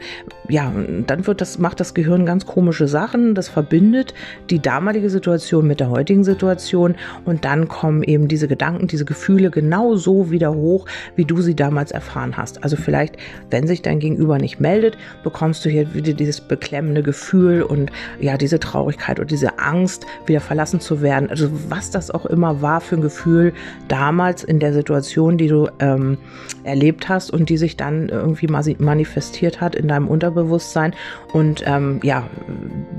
ja, 0.48 0.72
dann 1.06 1.26
wird 1.26 1.40
das, 1.40 1.58
macht 1.58 1.80
das 1.80 1.94
Gehirn 1.94 2.26
ganz 2.26 2.46
komische 2.46 2.88
Sachen. 2.88 3.34
Das 3.34 3.48
verbindet 3.48 4.14
die 4.50 4.60
damalige 4.60 5.10
Situation 5.10 5.66
mit 5.66 5.80
der 5.80 5.90
heutigen 5.90 6.24
Situation 6.24 6.96
und 7.24 7.44
dann 7.44 7.68
kommen 7.68 8.02
eben 8.02 8.28
diese 8.28 8.48
Gedanken, 8.48 8.86
diese 8.86 9.04
Gefühle 9.04 9.29
Gefühle 9.30 9.50
genau 9.50 9.94
so 9.94 10.32
wieder 10.32 10.52
hoch, 10.52 10.86
wie 11.14 11.24
du 11.24 11.40
sie 11.40 11.54
damals 11.54 11.92
erfahren 11.92 12.36
hast. 12.36 12.64
Also 12.64 12.76
vielleicht, 12.76 13.16
wenn 13.50 13.68
sich 13.68 13.80
dein 13.80 14.00
Gegenüber 14.00 14.38
nicht 14.38 14.58
meldet, 14.58 14.98
bekommst 15.22 15.64
du 15.64 15.70
hier 15.70 15.94
wieder 15.94 16.14
dieses 16.14 16.40
beklemmende 16.40 17.04
Gefühl 17.04 17.62
und 17.62 17.92
ja, 18.20 18.36
diese 18.36 18.58
Traurigkeit 18.58 19.20
und 19.20 19.30
diese 19.30 19.60
Angst, 19.60 20.04
wieder 20.26 20.40
verlassen 20.40 20.80
zu 20.80 21.00
werden. 21.00 21.30
Also 21.30 21.48
was 21.68 21.90
das 21.90 22.10
auch 22.10 22.26
immer 22.26 22.60
war 22.60 22.80
für 22.80 22.96
ein 22.96 23.02
Gefühl 23.02 23.52
damals 23.86 24.42
in 24.42 24.58
der 24.58 24.72
Situation, 24.72 25.38
die 25.38 25.46
du 25.46 25.68
ähm, 25.78 26.18
erlebt 26.64 27.08
hast 27.08 27.30
und 27.30 27.50
die 27.50 27.56
sich 27.56 27.76
dann 27.76 28.08
irgendwie 28.08 28.48
manifestiert 28.48 29.60
hat 29.60 29.76
in 29.76 29.86
deinem 29.86 30.08
Unterbewusstsein 30.08 30.92
und 31.32 31.62
ähm, 31.66 32.00
ja, 32.02 32.24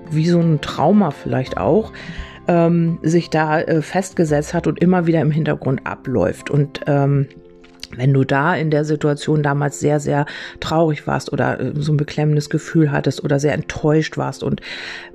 wie 0.10 0.28
so 0.30 0.40
ein 0.40 0.62
Trauma 0.62 1.12
vielleicht 1.12 1.58
auch 1.58 1.92
ähm, 2.52 3.00
sich 3.02 3.30
da 3.30 3.62
äh, 3.62 3.82
festgesetzt 3.82 4.54
hat 4.54 4.68
und 4.68 4.80
immer 4.80 5.08
wieder 5.08 5.22
im 5.22 5.32
Hintergrund 5.32 5.86
abläuft. 5.86 6.50
Und 6.50 6.82
ähm, 6.86 7.28
wenn 7.98 8.14
du 8.14 8.24
da 8.24 8.56
in 8.56 8.72
der 8.72 8.86
Situation 8.86 9.44
damals 9.44 9.80
sehr, 9.80 10.00
sehr 10.00 10.26
traurig 10.60 11.08
warst 11.08 11.32
oder 11.32 11.60
äh, 11.60 11.72
so 11.76 11.94
ein 11.94 11.98
beklemmendes 11.98 12.50
Gefühl 12.50 12.92
hattest 12.92 13.24
oder 13.24 13.40
sehr 13.40 13.54
enttäuscht 13.54 14.18
warst 14.18 14.44
und 14.44 14.62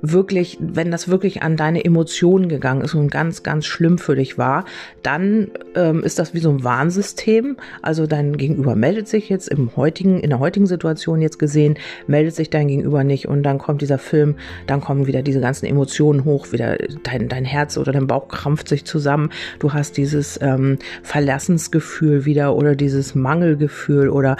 wirklich, 0.01 0.57
wenn 0.59 0.91
das 0.91 1.07
wirklich 1.07 1.41
an 1.41 1.57
deine 1.57 1.83
Emotionen 1.83 2.49
gegangen 2.49 2.81
ist 2.81 2.93
und 2.93 3.09
ganz, 3.11 3.43
ganz 3.43 3.65
schlimm 3.65 3.97
für 3.97 4.15
dich 4.15 4.37
war, 4.37 4.65
dann 5.03 5.49
ähm, 5.75 6.03
ist 6.03 6.19
das 6.19 6.33
wie 6.33 6.39
so 6.39 6.49
ein 6.49 6.63
Warnsystem. 6.63 7.57
Also 7.81 8.07
dein 8.07 8.37
Gegenüber 8.37 8.75
meldet 8.75 9.07
sich 9.07 9.29
jetzt 9.29 9.47
im 9.47 9.75
heutigen, 9.75 10.19
in 10.19 10.29
der 10.29 10.39
heutigen 10.39 10.67
Situation 10.67 11.21
jetzt 11.21 11.39
gesehen, 11.39 11.77
meldet 12.07 12.35
sich 12.35 12.49
dein 12.49 12.67
Gegenüber 12.67 13.03
nicht 13.03 13.27
und 13.27 13.43
dann 13.43 13.57
kommt 13.57 13.81
dieser 13.81 13.97
Film, 13.97 14.35
dann 14.65 14.81
kommen 14.81 15.07
wieder 15.07 15.21
diese 15.21 15.39
ganzen 15.39 15.65
Emotionen 15.65 16.25
hoch, 16.25 16.51
wieder 16.51 16.77
dein, 17.03 17.29
dein 17.29 17.45
Herz 17.45 17.77
oder 17.77 17.91
dein 17.91 18.07
Bauch 18.07 18.27
krampft 18.27 18.67
sich 18.67 18.85
zusammen. 18.85 19.29
Du 19.59 19.73
hast 19.73 19.97
dieses 19.97 20.39
ähm, 20.41 20.77
Verlassensgefühl 21.03 22.25
wieder 22.25 22.55
oder 22.55 22.66
oder 22.67 22.75
dieses 22.75 23.15
Mangelgefühl 23.15 24.09
oder 24.09 24.37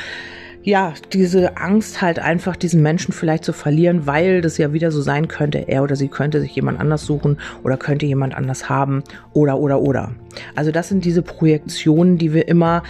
ja, 0.63 0.93
diese 1.13 1.55
Angst 1.55 2.01
halt 2.01 2.19
einfach 2.19 2.57
diesen 2.57 2.81
Menschen 2.81 3.13
vielleicht 3.13 3.45
zu 3.45 3.53
verlieren, 3.53 4.05
weil 4.05 4.41
das 4.41 4.57
ja 4.57 4.73
wieder 4.73 4.91
so 4.91 5.01
sein 5.01 5.29
könnte, 5.29 5.59
er 5.69 5.81
oder 5.81 5.95
sie 5.95 6.09
könnte 6.09 6.41
sich 6.41 6.53
jemand 6.53 6.81
anders 6.81 7.05
suchen 7.05 7.37
oder 7.63 7.77
könnte 7.77 8.05
jemand 8.05 8.35
anders 8.35 8.67
haben 8.67 9.01
oder 9.31 9.59
oder 9.59 9.79
oder. 9.79 10.11
Also 10.55 10.71
das 10.71 10.89
sind 10.89 11.05
diese 11.05 11.21
Projektionen, 11.21 12.17
die 12.17 12.33
wir 12.33 12.49
immer 12.49 12.83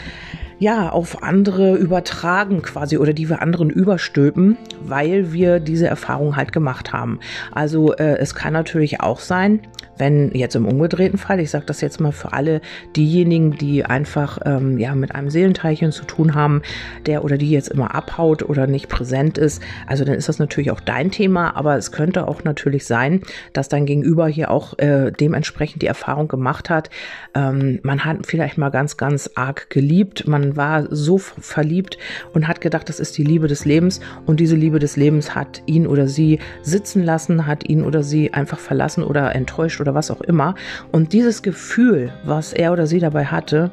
ja, 0.60 0.90
auf 0.90 1.22
andere 1.22 1.76
übertragen 1.76 2.64
quasi 2.64 2.98
oder 2.98 3.14
die 3.14 3.30
wir 3.30 3.44
anderen 3.44 3.70
überstülpen, 3.70 4.58
weil 4.82 5.32
wir 5.32 5.60
diese 5.60 5.86
Erfahrung 5.86 6.36
halt 6.36 6.52
gemacht 6.52 6.94
haben. 6.94 7.20
Also 7.52 7.94
äh, 7.94 8.18
es 8.18 8.34
kann 8.34 8.54
natürlich 8.54 9.02
auch 9.02 9.20
sein, 9.20 9.60
wenn 9.98 10.32
jetzt 10.34 10.56
im 10.56 10.66
umgedrehten 10.66 11.18
Fall, 11.18 11.40
ich 11.40 11.50
sage 11.50 11.66
das 11.66 11.82
jetzt 11.82 12.00
mal 12.00 12.12
für 12.12 12.34
alle 12.34 12.62
diejenigen, 12.96 13.58
die 13.58 13.86
einfach 13.86 14.40
ähm, 14.46 14.78
ja 14.78 14.96
mit 14.96 15.16
einem 15.16 15.30
Seelenteilchen 15.30 15.92
zu 15.92 16.06
tun 16.06 16.36
haben, 16.36 16.62
der 17.06 17.24
oder 17.24 17.38
die 17.38 17.52
jetzt 17.52 17.70
immer 17.70 17.96
abhaut 17.96 18.44
oder 18.44 18.68
nicht 18.68 18.90
präsent 18.90 19.38
ist, 19.38 19.62
also 19.86 20.06
dann 20.06 20.16
ist 20.16 20.30
das 20.30 20.40
natürlich 20.40 20.72
auch 20.72 20.80
dein 20.80 21.12
Thema, 21.12 21.56
aber 21.56 21.78
es 21.78 21.92
könnte 21.92 22.28
auch 22.28 22.44
natürlich 22.44 22.86
sein, 22.86 23.22
dass 23.54 23.70
dein 23.70 23.86
Gegenüber 23.86 24.28
hier 24.28 24.52
auch 24.52 24.78
äh, 24.80 25.12
dementsprechend 25.12 25.82
die 25.82 25.88
Erfahrung 25.88 26.28
gemacht 26.28 26.70
hat, 26.70 26.90
ähm, 27.34 27.80
man 27.84 28.06
hat 28.06 28.26
vielleicht 28.26 28.58
mal 28.58 28.70
ganz, 28.70 28.98
ganz 28.98 29.32
arg 29.36 29.70
geliebt, 29.70 30.28
man 30.28 30.56
war 30.56 30.88
so 30.90 31.18
verliebt 31.18 31.98
und 32.34 32.48
hat 32.48 32.62
gedacht, 32.62 32.90
das 32.90 33.00
ist 33.00 33.18
die 33.18 33.24
Liebe 33.24 33.48
des 33.48 33.66
Lebens 33.66 34.00
und 34.26 34.40
diese 34.40 34.56
Liebe 34.56 34.80
des 34.80 34.96
Lebens 34.96 35.36
hat 35.36 35.62
ihn 35.66 35.88
oder 35.88 36.08
sie 36.08 36.40
sitzen 36.62 37.04
lassen, 37.04 37.48
hat 37.48 37.68
ihn 37.68 37.84
oder 37.84 38.04
sie 38.04 38.34
einfach 38.34 38.60
verlassen 38.60 39.04
oder 39.04 39.36
enttäuscht 39.36 39.82
oder 39.82 39.87
was 39.94 40.12
auch 40.12 40.22
immer. 40.22 40.56
Und 40.92 41.14
dieses 41.14 41.42
Gefühl, 41.42 42.12
was 42.24 42.54
er 42.54 42.72
oder 42.72 42.88
sie 42.88 43.00
dabei 43.00 43.26
hatte, 43.26 43.72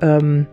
ähm, 0.00 0.46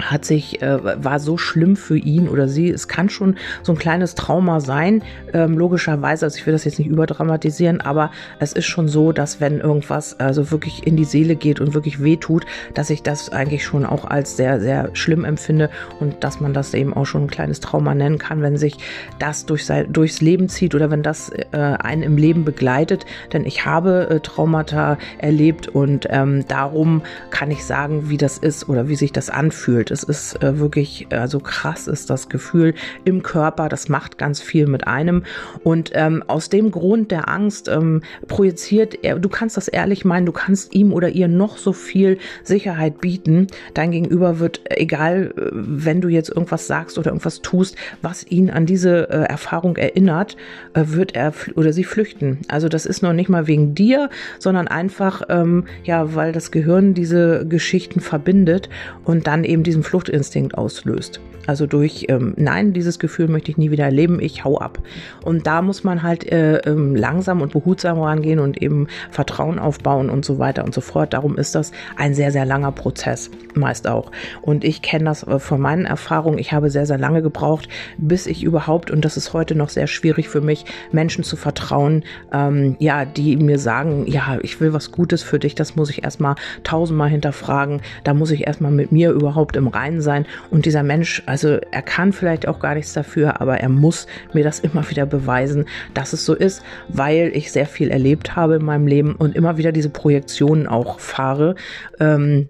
hat 0.00 0.24
sich, 0.24 0.62
äh, 0.62 1.04
war 1.04 1.18
so 1.18 1.38
schlimm 1.38 1.76
für 1.76 1.96
ihn 1.96 2.28
oder 2.28 2.48
sie. 2.48 2.70
Es 2.70 2.88
kann 2.88 3.08
schon 3.08 3.36
so 3.62 3.72
ein 3.72 3.78
kleines 3.78 4.14
Trauma 4.14 4.60
sein, 4.60 5.02
ähm, 5.32 5.56
logischerweise. 5.56 6.26
Also 6.26 6.38
ich 6.38 6.46
will 6.46 6.52
das 6.52 6.64
jetzt 6.64 6.78
nicht 6.78 6.88
überdramatisieren, 6.88 7.80
aber 7.80 8.10
es 8.38 8.52
ist 8.52 8.66
schon 8.66 8.88
so, 8.88 9.12
dass 9.12 9.40
wenn 9.40 9.60
irgendwas 9.60 10.18
also 10.20 10.50
wirklich 10.50 10.86
in 10.86 10.96
die 10.96 11.04
Seele 11.04 11.36
geht 11.36 11.60
und 11.60 11.74
wirklich 11.74 12.02
wehtut, 12.02 12.46
dass 12.74 12.90
ich 12.90 13.02
das 13.02 13.30
eigentlich 13.30 13.64
schon 13.64 13.86
auch 13.86 14.04
als 14.04 14.36
sehr, 14.36 14.60
sehr 14.60 14.90
schlimm 14.94 15.24
empfinde 15.24 15.70
und 16.00 16.22
dass 16.22 16.40
man 16.40 16.52
das 16.52 16.74
eben 16.74 16.94
auch 16.94 17.06
schon 17.06 17.24
ein 17.24 17.30
kleines 17.30 17.60
Trauma 17.60 17.94
nennen 17.94 18.18
kann, 18.18 18.42
wenn 18.42 18.56
sich 18.56 18.76
das 19.18 19.46
durch 19.46 19.64
sein, 19.64 19.92
durchs 19.92 20.20
Leben 20.20 20.48
zieht 20.48 20.74
oder 20.74 20.90
wenn 20.90 21.02
das 21.02 21.30
äh, 21.30 21.56
einen 21.56 22.02
im 22.02 22.16
Leben 22.16 22.44
begleitet. 22.44 23.06
Denn 23.32 23.44
ich 23.44 23.64
habe 23.64 24.08
äh, 24.10 24.20
Traumata 24.20 24.98
erlebt 25.18 25.68
und 25.68 26.06
ähm, 26.10 26.46
darum 26.48 27.02
kann 27.30 27.50
ich 27.50 27.64
sagen, 27.64 28.10
wie 28.10 28.16
das 28.16 28.38
ist 28.38 28.68
oder 28.68 28.88
wie 28.88 28.96
sich 28.96 29.12
das 29.12 29.30
anfühlt 29.30 29.85
anfühlt. 29.86 29.90
Es 29.90 30.02
ist 30.02 30.42
äh, 30.42 30.58
wirklich, 30.58 31.06
also 31.10 31.40
krass 31.40 31.86
ist 31.86 32.10
das 32.10 32.28
Gefühl 32.28 32.74
im 33.04 33.22
Körper, 33.22 33.68
das 33.68 33.88
macht 33.88 34.18
ganz 34.18 34.40
viel 34.40 34.66
mit 34.66 34.86
einem. 34.86 35.22
Und 35.64 35.90
ähm, 35.94 36.22
aus 36.26 36.48
dem 36.48 36.70
Grund 36.70 37.10
der 37.10 37.28
Angst 37.28 37.68
ähm, 37.68 38.02
projiziert 38.28 38.98
er, 39.02 39.18
du 39.18 39.28
kannst 39.28 39.56
das 39.56 39.68
ehrlich 39.68 40.04
meinen, 40.04 40.26
du 40.26 40.32
kannst 40.32 40.74
ihm 40.74 40.92
oder 40.92 41.08
ihr 41.08 41.28
noch 41.28 41.58
so 41.58 41.72
viel 41.72 42.18
Sicherheit 42.42 43.00
bieten. 43.00 43.46
Dein 43.74 43.90
Gegenüber 43.90 44.38
wird, 44.38 44.60
egal, 44.70 45.32
äh, 45.36 45.50
wenn 45.52 46.00
du 46.00 46.08
jetzt 46.08 46.28
irgendwas 46.28 46.66
sagst 46.66 46.98
oder 46.98 47.10
irgendwas 47.10 47.42
tust, 47.42 47.76
was 48.02 48.26
ihn 48.26 48.50
an 48.50 48.66
diese 48.66 49.08
äh, 49.10 49.24
Erfahrung 49.28 49.76
erinnert, 49.76 50.36
äh, 50.74 50.84
wird 50.86 51.14
er 51.14 51.32
oder 51.54 51.72
sie 51.72 51.84
flüchten. 51.84 52.38
Also 52.48 52.68
das 52.68 52.86
ist 52.86 53.02
noch 53.02 53.12
nicht 53.12 53.28
mal 53.28 53.46
wegen 53.46 53.74
dir, 53.74 54.10
sondern 54.38 54.68
einfach, 54.68 55.22
ähm, 55.28 55.64
ja, 55.84 56.14
weil 56.14 56.32
das 56.32 56.50
Gehirn 56.50 56.94
diese 56.94 57.46
Geschichten 57.46 58.00
verbindet 58.00 58.68
und 59.04 59.26
dann 59.26 59.44
eben 59.44 59.62
diese 59.62 59.75
diesen 59.76 59.82
Fluchtinstinkt 59.82 60.56
auslöst. 60.56 61.20
Also 61.46 61.66
durch, 61.66 62.06
ähm, 62.08 62.34
nein, 62.36 62.72
dieses 62.72 62.98
Gefühl 62.98 63.28
möchte 63.28 63.50
ich 63.50 63.56
nie 63.56 63.70
wieder 63.70 63.84
erleben, 63.84 64.20
ich 64.20 64.44
hau 64.44 64.58
ab. 64.58 64.78
Und 65.24 65.46
da 65.46 65.62
muss 65.62 65.84
man 65.84 66.02
halt 66.02 66.30
äh, 66.30 66.58
ähm, 66.58 66.96
langsam 66.96 67.40
und 67.40 67.52
behutsam 67.52 68.00
rangehen 68.00 68.40
und 68.40 68.60
eben 68.60 68.88
Vertrauen 69.10 69.58
aufbauen 69.58 70.10
und 70.10 70.24
so 70.24 70.38
weiter 70.38 70.64
und 70.64 70.74
so 70.74 70.80
fort. 70.80 71.12
Darum 71.12 71.38
ist 71.38 71.54
das 71.54 71.72
ein 71.96 72.14
sehr, 72.14 72.32
sehr 72.32 72.44
langer 72.44 72.72
Prozess, 72.72 73.30
meist 73.54 73.86
auch. 73.86 74.10
Und 74.42 74.64
ich 74.64 74.82
kenne 74.82 75.04
das 75.04 75.22
äh, 75.22 75.38
von 75.38 75.60
meinen 75.60 75.86
Erfahrungen. 75.86 76.38
Ich 76.38 76.52
habe 76.52 76.70
sehr, 76.70 76.86
sehr 76.86 76.98
lange 76.98 77.22
gebraucht, 77.22 77.68
bis 77.96 78.26
ich 78.26 78.42
überhaupt, 78.42 78.90
und 78.90 79.04
das 79.04 79.16
ist 79.16 79.32
heute 79.32 79.54
noch 79.54 79.68
sehr 79.68 79.86
schwierig 79.86 80.28
für 80.28 80.40
mich, 80.40 80.64
Menschen 80.90 81.22
zu 81.22 81.36
vertrauen, 81.36 82.02
ähm, 82.32 82.76
ja, 82.80 83.04
die 83.04 83.36
mir 83.36 83.58
sagen, 83.58 84.06
ja, 84.08 84.38
ich 84.42 84.60
will 84.60 84.72
was 84.72 84.90
Gutes 84.90 85.22
für 85.22 85.38
dich, 85.38 85.54
das 85.54 85.76
muss 85.76 85.90
ich 85.90 86.02
erstmal 86.02 86.34
tausendmal 86.64 87.08
hinterfragen, 87.08 87.82
da 88.02 88.14
muss 88.14 88.32
ich 88.32 88.46
erstmal 88.46 88.72
mit 88.72 88.90
mir 88.90 89.12
überhaupt 89.12 89.56
im 89.56 89.65
Reinen 89.68 90.02
sein. 90.02 90.26
Und 90.50 90.66
dieser 90.66 90.82
Mensch, 90.82 91.22
also 91.24 91.46
also 91.46 91.58
er 91.70 91.82
kann 91.82 92.12
vielleicht 92.12 92.48
auch 92.48 92.58
gar 92.58 92.74
nichts 92.74 92.92
dafür, 92.92 93.40
aber 93.40 93.60
er 93.60 93.68
muss 93.68 94.08
mir 94.32 94.42
das 94.42 94.58
immer 94.58 94.88
wieder 94.90 95.06
beweisen, 95.06 95.66
dass 95.94 96.12
es 96.12 96.24
so 96.24 96.34
ist, 96.34 96.62
weil 96.88 97.30
ich 97.34 97.52
sehr 97.52 97.66
viel 97.66 97.90
erlebt 97.90 98.34
habe 98.34 98.56
in 98.56 98.64
meinem 98.64 98.88
Leben 98.88 99.14
und 99.14 99.36
immer 99.36 99.56
wieder 99.56 99.70
diese 99.70 99.90
Projektionen 99.90 100.66
auch 100.66 100.98
fahre. 100.98 101.54
Ähm, 102.00 102.48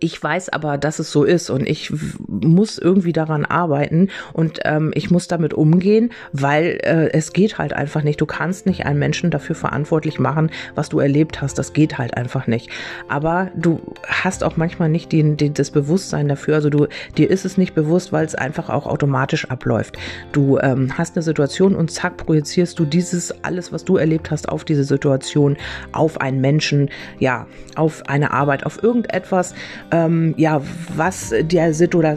ich 0.00 0.22
weiß 0.22 0.48
aber, 0.50 0.78
dass 0.78 0.98
es 0.98 1.10
so 1.10 1.24
ist 1.24 1.50
und 1.50 1.68
ich 1.68 1.92
muss 2.26 2.78
irgendwie 2.78 3.12
daran 3.12 3.44
arbeiten 3.44 4.08
und 4.32 4.60
ähm, 4.64 4.92
ich 4.94 5.10
muss 5.10 5.28
damit 5.28 5.52
umgehen, 5.54 6.10
weil 6.32 6.78
äh, 6.82 7.10
es 7.12 7.32
geht 7.32 7.58
halt 7.58 7.72
einfach 7.72 8.02
nicht. 8.02 8.20
Du 8.20 8.26
kannst 8.26 8.66
nicht 8.66 8.86
einen 8.86 8.98
Menschen 8.98 9.30
dafür 9.30 9.54
verantwortlich 9.54 10.18
machen, 10.18 10.50
was 10.74 10.88
du 10.88 11.00
erlebt 11.00 11.42
hast. 11.42 11.58
Das 11.58 11.72
geht 11.72 11.98
halt 11.98 12.16
einfach 12.16 12.46
nicht. 12.46 12.70
Aber 13.08 13.50
du 13.54 13.80
hast 14.06 14.42
auch 14.42 14.56
manchmal 14.56 14.88
nicht 14.88 15.12
den, 15.12 15.36
den, 15.36 15.54
das 15.54 15.70
Bewusstsein 15.70 16.28
dafür. 16.28 16.54
Also 16.54 16.70
du, 16.70 16.86
dir 17.16 17.30
ist 17.30 17.44
es 17.44 17.58
nicht 17.58 17.74
bewusst, 17.74 18.12
weil 18.12 18.24
es 18.24 18.34
einfach 18.34 18.70
auch 18.70 18.86
automatisch 18.86 19.50
abläuft. 19.50 19.98
Du 20.32 20.58
ähm, 20.58 20.96
hast 20.96 21.16
eine 21.16 21.22
Situation 21.22 21.74
und 21.74 21.90
zack 21.90 22.16
projizierst 22.16 22.78
du 22.78 22.84
dieses 22.84 23.44
alles, 23.44 23.72
was 23.72 23.84
du 23.84 23.96
erlebt 23.96 24.30
hast, 24.30 24.48
auf 24.48 24.64
diese 24.64 24.84
Situation, 24.84 25.56
auf 25.92 26.20
einen 26.20 26.40
Menschen, 26.40 26.90
ja, 27.18 27.46
auf 27.76 28.08
eine 28.08 28.30
Arbeit, 28.32 28.64
auf 28.64 28.82
irgendetwas, 28.82 29.54
ähm, 29.90 30.34
ja, 30.36 30.60
was 30.96 31.34
der, 31.42 31.72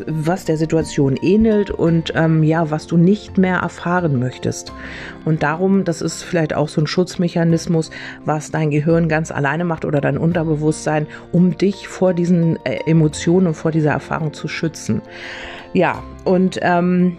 was 0.07 0.45
der 0.45 0.57
Situation 0.57 1.17
ähnelt 1.21 1.71
und 1.71 2.13
ähm, 2.15 2.43
ja, 2.43 2.69
was 2.71 2.87
du 2.87 2.97
nicht 2.97 3.37
mehr 3.37 3.57
erfahren 3.57 4.19
möchtest. 4.19 4.73
Und 5.25 5.43
darum, 5.43 5.83
das 5.83 6.01
ist 6.01 6.23
vielleicht 6.23 6.53
auch 6.53 6.69
so 6.69 6.81
ein 6.81 6.87
Schutzmechanismus, 6.87 7.91
was 8.25 8.51
dein 8.51 8.71
Gehirn 8.71 9.09
ganz 9.09 9.31
alleine 9.31 9.65
macht 9.65 9.85
oder 9.85 10.01
dein 10.01 10.17
Unterbewusstsein, 10.17 11.07
um 11.31 11.57
dich 11.57 11.87
vor 11.87 12.13
diesen 12.13 12.57
äh, 12.65 12.79
Emotionen 12.85 13.47
und 13.47 13.53
vor 13.53 13.71
dieser 13.71 13.91
Erfahrung 13.91 14.33
zu 14.33 14.47
schützen. 14.47 15.01
Ja, 15.73 16.01
und 16.23 16.59
ähm, 16.61 17.17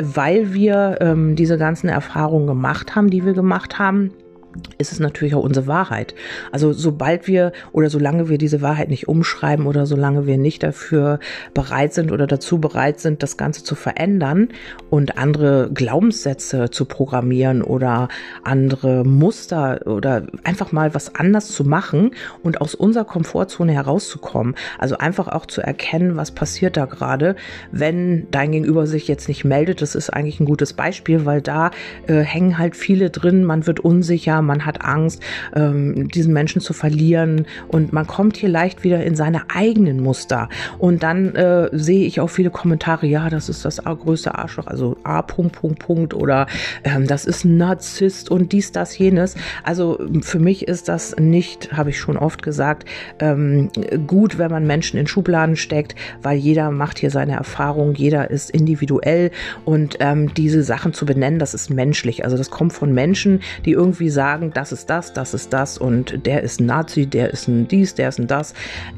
weil 0.00 0.54
wir 0.54 0.98
ähm, 1.00 1.36
diese 1.36 1.58
ganzen 1.58 1.88
Erfahrungen 1.88 2.46
gemacht 2.46 2.96
haben, 2.96 3.10
die 3.10 3.24
wir 3.24 3.34
gemacht 3.34 3.78
haben, 3.78 4.12
ist 4.78 4.92
es 4.92 5.00
natürlich 5.00 5.34
auch 5.34 5.42
unsere 5.42 5.66
Wahrheit. 5.66 6.14
Also 6.52 6.72
sobald 6.72 7.26
wir 7.26 7.52
oder 7.72 7.90
solange 7.90 8.28
wir 8.28 8.38
diese 8.38 8.62
Wahrheit 8.62 8.88
nicht 8.88 9.08
umschreiben 9.08 9.66
oder 9.66 9.86
solange 9.86 10.26
wir 10.26 10.38
nicht 10.38 10.62
dafür 10.62 11.20
bereit 11.54 11.94
sind 11.94 12.12
oder 12.12 12.26
dazu 12.26 12.58
bereit 12.58 13.00
sind, 13.00 13.22
das 13.22 13.36
Ganze 13.36 13.62
zu 13.62 13.74
verändern 13.74 14.48
und 14.88 15.18
andere 15.18 15.70
Glaubenssätze 15.72 16.70
zu 16.70 16.84
programmieren 16.84 17.62
oder 17.62 18.08
andere 18.42 19.04
Muster 19.04 19.86
oder 19.86 20.26
einfach 20.44 20.72
mal 20.72 20.94
was 20.94 21.14
anders 21.14 21.48
zu 21.48 21.64
machen 21.64 22.12
und 22.42 22.60
aus 22.60 22.74
unserer 22.74 23.04
Komfortzone 23.04 23.72
herauszukommen. 23.72 24.54
Also 24.78 24.98
einfach 24.98 25.28
auch 25.28 25.46
zu 25.46 25.60
erkennen, 25.60 26.16
was 26.16 26.30
passiert 26.30 26.76
da 26.76 26.86
gerade, 26.86 27.36
wenn 27.72 28.26
dein 28.30 28.52
Gegenüber 28.52 28.86
sich 28.86 29.08
jetzt 29.08 29.28
nicht 29.28 29.44
meldet. 29.44 29.82
Das 29.82 29.94
ist 29.94 30.10
eigentlich 30.10 30.40
ein 30.40 30.46
gutes 30.46 30.72
Beispiel, 30.72 31.26
weil 31.26 31.40
da 31.40 31.70
äh, 32.06 32.20
hängen 32.20 32.58
halt 32.58 32.76
viele 32.76 33.10
drin. 33.10 33.44
Man 33.44 33.66
wird 33.66 33.80
unsicher, 33.80 34.39
man 34.42 34.66
hat 34.66 34.84
Angst, 34.84 35.22
ähm, 35.54 36.08
diesen 36.08 36.32
Menschen 36.32 36.60
zu 36.60 36.72
verlieren 36.72 37.46
und 37.68 37.92
man 37.92 38.06
kommt 38.06 38.36
hier 38.36 38.48
leicht 38.48 38.84
wieder 38.84 39.04
in 39.04 39.14
seine 39.14 39.42
eigenen 39.54 40.00
Muster. 40.00 40.48
Und 40.78 41.02
dann 41.02 41.34
äh, 41.34 41.68
sehe 41.72 42.06
ich 42.06 42.20
auch 42.20 42.28
viele 42.28 42.50
Kommentare, 42.50 43.06
ja, 43.06 43.28
das 43.30 43.48
ist 43.48 43.64
das 43.64 43.80
größte 43.84 44.36
Arschloch, 44.36 44.66
also 44.66 44.96
A. 45.04 45.22
Punkt, 45.22 45.56
Punkt, 45.56 45.78
Punkt 45.78 46.14
oder 46.14 46.46
ähm, 46.84 47.06
das 47.06 47.24
ist 47.24 47.44
ein 47.44 47.56
Narzisst 47.56 48.30
und 48.30 48.52
dies, 48.52 48.72
das, 48.72 48.96
jenes. 48.98 49.34
Also 49.62 49.98
für 50.22 50.38
mich 50.38 50.68
ist 50.68 50.88
das 50.88 51.16
nicht, 51.16 51.72
habe 51.72 51.90
ich 51.90 51.98
schon 51.98 52.16
oft 52.16 52.42
gesagt, 52.42 52.88
ähm, 53.18 53.70
gut, 54.06 54.38
wenn 54.38 54.50
man 54.50 54.66
Menschen 54.66 54.98
in 54.98 55.06
Schubladen 55.06 55.56
steckt, 55.56 55.94
weil 56.22 56.38
jeder 56.38 56.70
macht 56.70 56.98
hier 56.98 57.10
seine 57.10 57.32
Erfahrung, 57.32 57.94
jeder 57.94 58.30
ist 58.30 58.50
individuell 58.50 59.30
und 59.64 59.96
ähm, 60.00 60.32
diese 60.34 60.62
Sachen 60.62 60.92
zu 60.92 61.06
benennen, 61.06 61.38
das 61.38 61.54
ist 61.54 61.70
menschlich. 61.70 62.24
Also 62.24 62.36
das 62.36 62.50
kommt 62.50 62.72
von 62.72 62.92
Menschen, 62.92 63.40
die 63.64 63.72
irgendwie 63.72 64.10
sagen, 64.10 64.29
das 64.38 64.72
ist 64.72 64.90
das, 64.90 65.12
das 65.12 65.34
ist 65.34 65.52
das 65.52 65.78
und 65.78 66.26
der 66.26 66.42
ist 66.42 66.60
ein 66.60 66.66
Nazi, 66.66 67.06
der 67.06 67.30
ist 67.30 67.48
ein 67.48 67.68
dies, 67.68 67.94
der 67.94 68.08
ist 68.08 68.18
ein 68.18 68.26
das. 68.26 68.54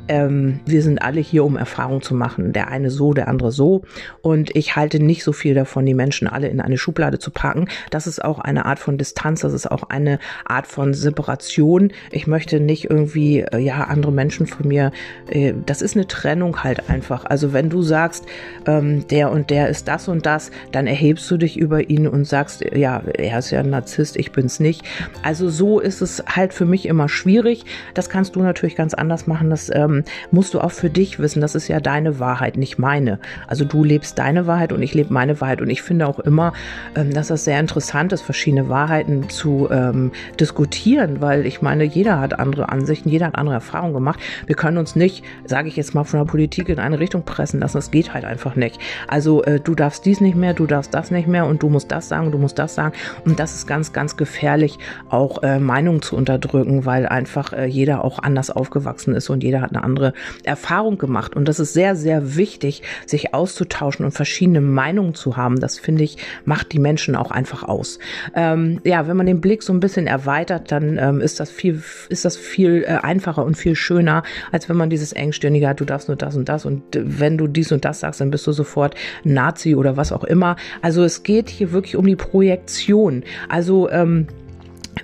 Ähm, 0.08 0.60
wir 0.66 0.82
sind 0.82 1.02
alle 1.02 1.20
hier, 1.20 1.44
um 1.44 1.56
Erfahrung 1.56 2.02
zu 2.02 2.14
machen. 2.14 2.52
Der 2.52 2.68
eine 2.68 2.90
so, 2.90 3.12
der 3.12 3.28
andere 3.28 3.52
so. 3.52 3.82
Und 4.20 4.54
ich 4.54 4.76
halte 4.76 5.00
nicht 5.00 5.24
so 5.24 5.32
viel 5.32 5.54
davon, 5.54 5.86
die 5.86 5.94
Menschen 5.94 6.28
alle 6.28 6.48
in 6.48 6.60
eine 6.60 6.78
Schublade 6.78 7.18
zu 7.18 7.30
packen. 7.30 7.68
Das 7.90 8.06
ist 8.06 8.24
auch 8.24 8.38
eine 8.38 8.66
Art 8.66 8.78
von 8.78 8.98
Distanz, 8.98 9.40
das 9.40 9.52
ist 9.52 9.70
auch 9.70 9.84
eine 9.84 10.18
Art 10.44 10.66
von 10.66 10.94
Separation. 10.94 11.92
Ich 12.10 12.26
möchte 12.26 12.60
nicht 12.60 12.90
irgendwie, 12.90 13.40
äh, 13.40 13.58
ja, 13.58 13.84
andere 13.84 14.12
Menschen 14.12 14.46
von 14.46 14.68
mir, 14.68 14.92
äh, 15.30 15.54
das 15.66 15.82
ist 15.82 15.96
eine 15.96 16.06
Trennung 16.06 16.62
halt 16.62 16.88
einfach. 16.90 17.24
Also 17.24 17.52
wenn 17.52 17.70
du 17.70 17.82
sagst, 17.82 18.26
ähm, 18.66 19.06
der 19.08 19.30
und 19.30 19.50
der 19.50 19.68
ist 19.68 19.88
das 19.88 20.08
und 20.08 20.26
das, 20.26 20.50
dann 20.72 20.86
erhebst 20.86 21.30
du 21.30 21.36
dich 21.36 21.56
über 21.56 21.88
ihn 21.88 22.06
und 22.06 22.24
sagst, 22.24 22.64
ja, 22.74 23.02
er 23.14 23.38
ist 23.38 23.50
ja 23.50 23.60
ein 23.60 23.70
Narzisst, 23.70 24.16
ich 24.16 24.32
bin's 24.32 24.60
nicht. 24.60 24.82
Also 25.22 25.48
so 25.48 25.80
ist 25.80 26.02
es 26.02 26.22
halt 26.26 26.52
für 26.52 26.64
mich 26.64 26.86
immer 26.86 27.08
schwierig. 27.08 27.64
Das 27.94 28.08
kannst 28.08 28.36
du 28.36 28.42
natürlich 28.42 28.76
ganz 28.76 28.94
anders 28.94 29.26
machen. 29.26 29.50
Das 29.50 29.70
ähm, 29.74 30.04
musst 30.30 30.54
du 30.54 30.60
auch 30.60 30.72
für 30.72 30.90
dich 30.90 31.18
wissen. 31.18 31.40
Das 31.40 31.54
ist 31.54 31.68
ja 31.68 31.80
deine 31.80 32.18
Wahrheit, 32.18 32.56
nicht 32.56 32.78
meine. 32.78 33.18
Also 33.46 33.64
du 33.64 33.84
lebst 33.84 34.18
deine 34.18 34.46
Wahrheit 34.46 34.72
und 34.72 34.82
ich 34.82 34.94
lebe 34.94 35.12
meine 35.12 35.40
Wahrheit. 35.40 35.60
Und 35.60 35.70
ich 35.70 35.82
finde 35.82 36.06
auch 36.06 36.18
immer, 36.20 36.52
ähm, 36.94 37.12
dass 37.12 37.28
das 37.28 37.44
sehr 37.44 37.60
interessant 37.60 38.12
ist, 38.12 38.22
verschiedene 38.22 38.68
Wahrheiten 38.68 39.28
zu 39.28 39.68
ähm, 39.70 40.12
diskutieren, 40.40 41.20
weil 41.20 41.46
ich 41.46 41.62
meine, 41.62 41.84
jeder 41.84 42.20
hat 42.20 42.38
andere 42.38 42.68
Ansichten, 42.68 43.08
jeder 43.08 43.26
hat 43.26 43.36
andere 43.36 43.54
Erfahrungen 43.54 43.94
gemacht. 43.94 44.20
Wir 44.46 44.56
können 44.56 44.78
uns 44.78 44.96
nicht, 44.96 45.24
sage 45.44 45.68
ich 45.68 45.76
jetzt 45.76 45.94
mal, 45.94 46.04
von 46.04 46.20
der 46.20 46.26
Politik 46.26 46.68
in 46.68 46.78
eine 46.78 46.98
Richtung 46.98 47.24
pressen 47.24 47.60
lassen. 47.60 47.78
Das 47.78 47.90
geht 47.90 48.14
halt 48.14 48.24
einfach 48.24 48.56
nicht. 48.56 48.78
Also 49.08 49.42
äh, 49.44 49.60
du 49.60 49.74
darfst 49.74 50.04
dies 50.04 50.20
nicht 50.20 50.36
mehr, 50.36 50.54
du 50.54 50.66
darfst 50.66 50.94
das 50.94 51.10
nicht 51.10 51.28
mehr 51.28 51.46
und 51.46 51.62
du 51.62 51.68
musst 51.68 51.90
das 51.92 52.08
sagen, 52.08 52.32
du 52.32 52.38
musst 52.38 52.58
das 52.58 52.74
sagen. 52.74 52.94
Und 53.24 53.38
das 53.38 53.54
ist 53.54 53.66
ganz, 53.66 53.92
ganz 53.92 54.16
gefährlich, 54.16 54.78
auch 55.12 55.42
äh, 55.42 55.58
Meinungen 55.58 56.02
zu 56.02 56.16
unterdrücken, 56.16 56.86
weil 56.86 57.06
einfach 57.06 57.52
äh, 57.52 57.66
jeder 57.66 58.04
auch 58.04 58.18
anders 58.18 58.50
aufgewachsen 58.50 59.14
ist 59.14 59.28
und 59.30 59.42
jeder 59.42 59.60
hat 59.60 59.70
eine 59.70 59.84
andere 59.84 60.14
Erfahrung 60.42 60.98
gemacht. 60.98 61.36
Und 61.36 61.48
das 61.48 61.60
ist 61.60 61.74
sehr, 61.74 61.96
sehr 61.96 62.36
wichtig, 62.36 62.82
sich 63.06 63.34
auszutauschen 63.34 64.04
und 64.04 64.12
verschiedene 64.12 64.60
Meinungen 64.60 65.14
zu 65.14 65.36
haben. 65.36 65.60
Das 65.60 65.78
finde 65.78 66.04
ich, 66.04 66.16
macht 66.44 66.72
die 66.72 66.78
Menschen 66.78 67.14
auch 67.14 67.30
einfach 67.30 67.62
aus. 67.62 67.98
Ähm, 68.34 68.80
ja, 68.84 69.06
wenn 69.06 69.16
man 69.16 69.26
den 69.26 69.40
Blick 69.40 69.62
so 69.62 69.72
ein 69.72 69.80
bisschen 69.80 70.06
erweitert, 70.06 70.72
dann 70.72 70.98
ähm, 70.98 71.20
ist 71.20 71.40
das 71.40 71.50
viel, 71.50 71.82
ist 72.08 72.24
das 72.24 72.36
viel 72.36 72.84
äh, 72.86 72.98
einfacher 73.02 73.44
und 73.44 73.56
viel 73.56 73.74
schöner, 73.74 74.22
als 74.50 74.68
wenn 74.68 74.76
man 74.76 74.88
dieses 74.88 75.12
engstirnige 75.12 75.68
hat, 75.68 75.80
du 75.80 75.84
darfst 75.84 76.08
nur 76.08 76.16
das 76.16 76.36
und 76.36 76.48
das 76.48 76.64
und 76.64 76.96
äh, 76.96 77.02
wenn 77.04 77.36
du 77.36 77.46
dies 77.46 77.70
und 77.70 77.84
das 77.84 78.00
sagst, 78.00 78.20
dann 78.20 78.30
bist 78.30 78.46
du 78.46 78.52
sofort 78.52 78.94
Nazi 79.24 79.74
oder 79.74 79.96
was 79.96 80.12
auch 80.12 80.24
immer. 80.24 80.56
Also 80.80 81.02
es 81.02 81.22
geht 81.22 81.50
hier 81.50 81.72
wirklich 81.72 81.96
um 81.96 82.06
die 82.06 82.16
Projektion. 82.16 83.24
Also 83.48 83.90
ähm, 83.90 84.26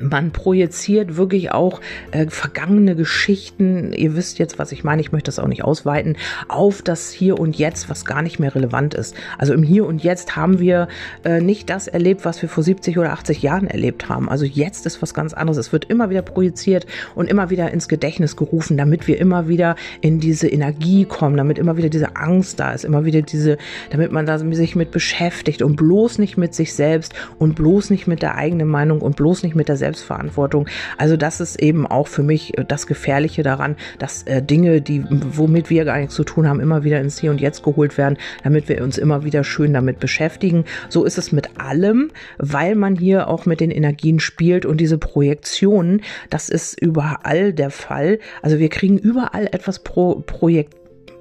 man 0.00 0.30
projiziert 0.32 1.16
wirklich 1.16 1.52
auch 1.52 1.80
äh, 2.10 2.26
vergangene 2.28 2.96
Geschichten, 2.96 3.92
ihr 3.92 4.16
wisst 4.16 4.38
jetzt, 4.38 4.58
was 4.58 4.72
ich 4.72 4.84
meine, 4.84 5.00
ich 5.00 5.12
möchte 5.12 5.28
das 5.28 5.38
auch 5.38 5.48
nicht 5.48 5.64
ausweiten, 5.64 6.16
auf 6.48 6.82
das 6.82 7.10
Hier 7.10 7.38
und 7.38 7.56
Jetzt, 7.58 7.88
was 7.88 8.04
gar 8.04 8.22
nicht 8.22 8.38
mehr 8.38 8.54
relevant 8.54 8.94
ist. 8.94 9.14
Also 9.38 9.54
im 9.54 9.62
Hier 9.62 9.86
und 9.86 10.02
Jetzt 10.02 10.36
haben 10.36 10.58
wir 10.58 10.88
äh, 11.24 11.40
nicht 11.40 11.70
das 11.70 11.88
erlebt, 11.88 12.24
was 12.24 12.40
wir 12.42 12.48
vor 12.48 12.62
70 12.62 12.98
oder 12.98 13.12
80 13.12 13.42
Jahren 13.42 13.66
erlebt 13.66 14.08
haben. 14.08 14.28
Also 14.28 14.44
jetzt 14.44 14.86
ist 14.86 15.02
was 15.02 15.14
ganz 15.14 15.34
anderes. 15.34 15.58
Es 15.58 15.72
wird 15.72 15.86
immer 15.86 16.10
wieder 16.10 16.22
projiziert 16.22 16.86
und 17.14 17.28
immer 17.28 17.50
wieder 17.50 17.70
ins 17.70 17.88
Gedächtnis 17.88 18.36
gerufen, 18.36 18.76
damit 18.76 19.06
wir 19.06 19.18
immer 19.18 19.48
wieder 19.48 19.76
in 20.00 20.20
diese 20.20 20.48
Energie 20.48 21.04
kommen, 21.04 21.36
damit 21.36 21.58
immer 21.58 21.76
wieder 21.76 21.88
diese 21.88 22.16
Angst 22.16 22.60
da 22.60 22.72
ist, 22.72 22.84
immer 22.84 23.04
wieder 23.04 23.22
diese, 23.22 23.58
damit 23.90 24.12
man 24.12 24.26
da 24.26 24.38
sich 24.38 24.76
mit 24.76 24.90
beschäftigt 24.90 25.62
und 25.62 25.76
bloß 25.76 26.18
nicht 26.18 26.36
mit 26.36 26.54
sich 26.54 26.74
selbst 26.74 27.14
und 27.38 27.54
bloß 27.54 27.90
nicht 27.90 28.06
mit 28.06 28.22
der 28.22 28.36
eigenen 28.36 28.68
Meinung 28.68 29.00
und 29.00 29.16
bloß 29.16 29.42
nicht 29.42 29.54
mit 29.54 29.68
der 29.68 29.76
Selbstverantwortung. 29.88 30.68
Also 30.98 31.16
das 31.16 31.40
ist 31.40 31.60
eben 31.60 31.86
auch 31.86 32.08
für 32.08 32.22
mich 32.22 32.56
äh, 32.58 32.64
das 32.66 32.86
Gefährliche 32.86 33.42
daran, 33.42 33.76
dass 33.98 34.22
äh, 34.24 34.42
Dinge, 34.42 34.80
die 34.80 35.04
womit 35.08 35.70
wir 35.70 35.84
gar 35.84 35.98
nichts 35.98 36.14
zu 36.14 36.24
tun 36.24 36.46
haben, 36.46 36.60
immer 36.60 36.84
wieder 36.84 37.00
ins 37.00 37.18
Hier 37.18 37.30
und 37.30 37.40
Jetzt 37.40 37.62
geholt 37.62 37.96
werden, 37.96 38.18
damit 38.44 38.68
wir 38.68 38.82
uns 38.82 38.98
immer 38.98 39.24
wieder 39.24 39.44
schön 39.44 39.72
damit 39.72 39.98
beschäftigen. 40.00 40.64
So 40.88 41.04
ist 41.04 41.18
es 41.18 41.32
mit 41.32 41.58
allem, 41.58 42.10
weil 42.38 42.74
man 42.74 42.96
hier 42.96 43.28
auch 43.28 43.46
mit 43.46 43.60
den 43.60 43.70
Energien 43.70 44.20
spielt 44.20 44.66
und 44.66 44.78
diese 44.78 44.98
Projektionen, 44.98 46.02
das 46.28 46.48
ist 46.48 46.80
überall 46.80 47.52
der 47.52 47.70
Fall. 47.70 48.18
Also 48.42 48.58
wir 48.58 48.68
kriegen 48.68 48.98
überall 48.98 49.46
etwas 49.46 49.78
pro 49.78 50.16
Projekt 50.16 50.74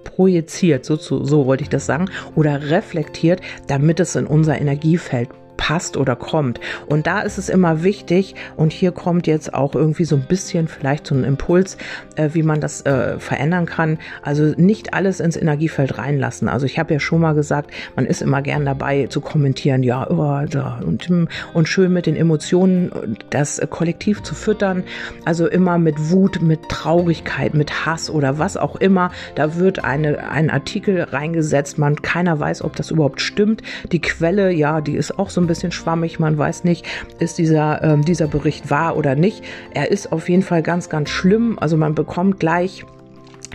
projiziert, 0.04 0.86
so, 0.86 0.96
so, 0.96 1.24
so 1.24 1.46
wollte 1.46 1.64
ich 1.64 1.70
das 1.70 1.86
sagen, 1.86 2.10
oder 2.36 2.70
reflektiert, 2.70 3.42
damit 3.68 4.00
es 4.00 4.16
in 4.16 4.26
unser 4.26 4.60
Energiefeld 4.60 5.30
passt 5.58 5.98
oder 5.98 6.16
kommt. 6.16 6.60
Und 6.88 7.08
da 7.08 7.22
ist 7.22 7.38
es 7.38 7.50
immer 7.50 7.84
wichtig, 7.84 8.36
und 8.56 8.72
hier 8.72 8.92
kommt 8.92 9.28
jetzt 9.28 9.54
auch 9.54 9.76
irgendwie 9.76 10.06
so 10.06 10.16
ein 10.16 10.26
bisschen 10.28 10.68
vielleicht 10.68 11.08
so 11.08 11.16
ein 11.16 11.24
Impuls, 11.24 11.78
äh, 12.16 12.30
wie 12.34 12.44
man 12.44 12.62
das 12.62 12.86
äh, 12.86 13.20
verändern 13.20 13.66
kann. 13.66 13.98
Also 14.22 14.54
nicht 14.58 14.94
alles 14.94 15.20
ins 15.20 15.36
Energiefeld 15.36 15.98
reinlassen. 15.98 16.48
Also 16.48 16.66
ich 16.66 16.80
habe 16.80 16.94
ja 16.94 17.00
schon 17.00 17.22
mal 17.22 17.34
gesagt, 17.34 17.72
man 17.96 18.06
ist 18.06 18.22
immer 18.22 18.42
gern 18.42 18.66
dabei 18.66 19.08
zu 19.08 19.22
kommentieren, 19.22 19.84
ja, 19.84 20.10
oh, 20.10 20.46
da, 20.50 20.80
und, 20.86 21.10
und 21.54 21.68
schön 21.68 21.92
mit 21.92 22.06
den 22.06 22.16
Emotionen 22.16 23.18
das 23.30 23.62
Kollektiv 23.70 24.24
zu 24.24 24.36
füttern. 24.36 24.84
Also 25.26 25.48
immer 25.48 25.78
mit 25.78 26.12
Wut, 26.12 26.42
mit 26.42 26.70
Traurigkeit, 26.70 27.54
mit 27.54 27.86
Hass 27.86 28.10
oder 28.10 28.40
was 28.40 28.58
auch 28.58 28.76
immer. 28.78 29.12
Da 29.36 29.56
wird 29.56 29.84
eine, 29.84 30.30
ein 30.30 30.50
Artikel 30.50 31.02
reingesetzt. 31.02 31.78
Man, 31.78 32.02
keiner 32.02 32.40
weiß, 32.40 32.64
ob 32.64 32.76
das 32.76 32.92
überhaupt 32.92 33.22
stimmt. 33.22 33.62
Die 33.92 34.02
Quelle, 34.02 34.52
ja, 34.52 34.82
die 34.82 34.96
ist 34.96 35.18
auch 35.18 35.30
so 35.30 35.42
ein 35.42 35.47
bisschen 35.48 35.58
bisschen 35.58 35.72
schwammig. 35.72 36.20
Man 36.20 36.38
weiß 36.38 36.64
nicht, 36.64 36.86
ist 37.20 37.38
dieser, 37.38 37.84
ähm, 37.84 38.04
dieser 38.04 38.28
Bericht 38.28 38.70
wahr 38.70 38.96
oder 38.96 39.16
nicht. 39.16 39.44
Er 39.74 39.92
ist 39.92 40.12
auf 40.12 40.30
jeden 40.30 40.44
Fall 40.44 40.62
ganz, 40.62 40.90
ganz 40.90 41.10
schlimm. 41.10 41.58
Also 41.60 41.78
man 41.78 41.96
bekommt 41.96 42.40
gleich 42.40 42.86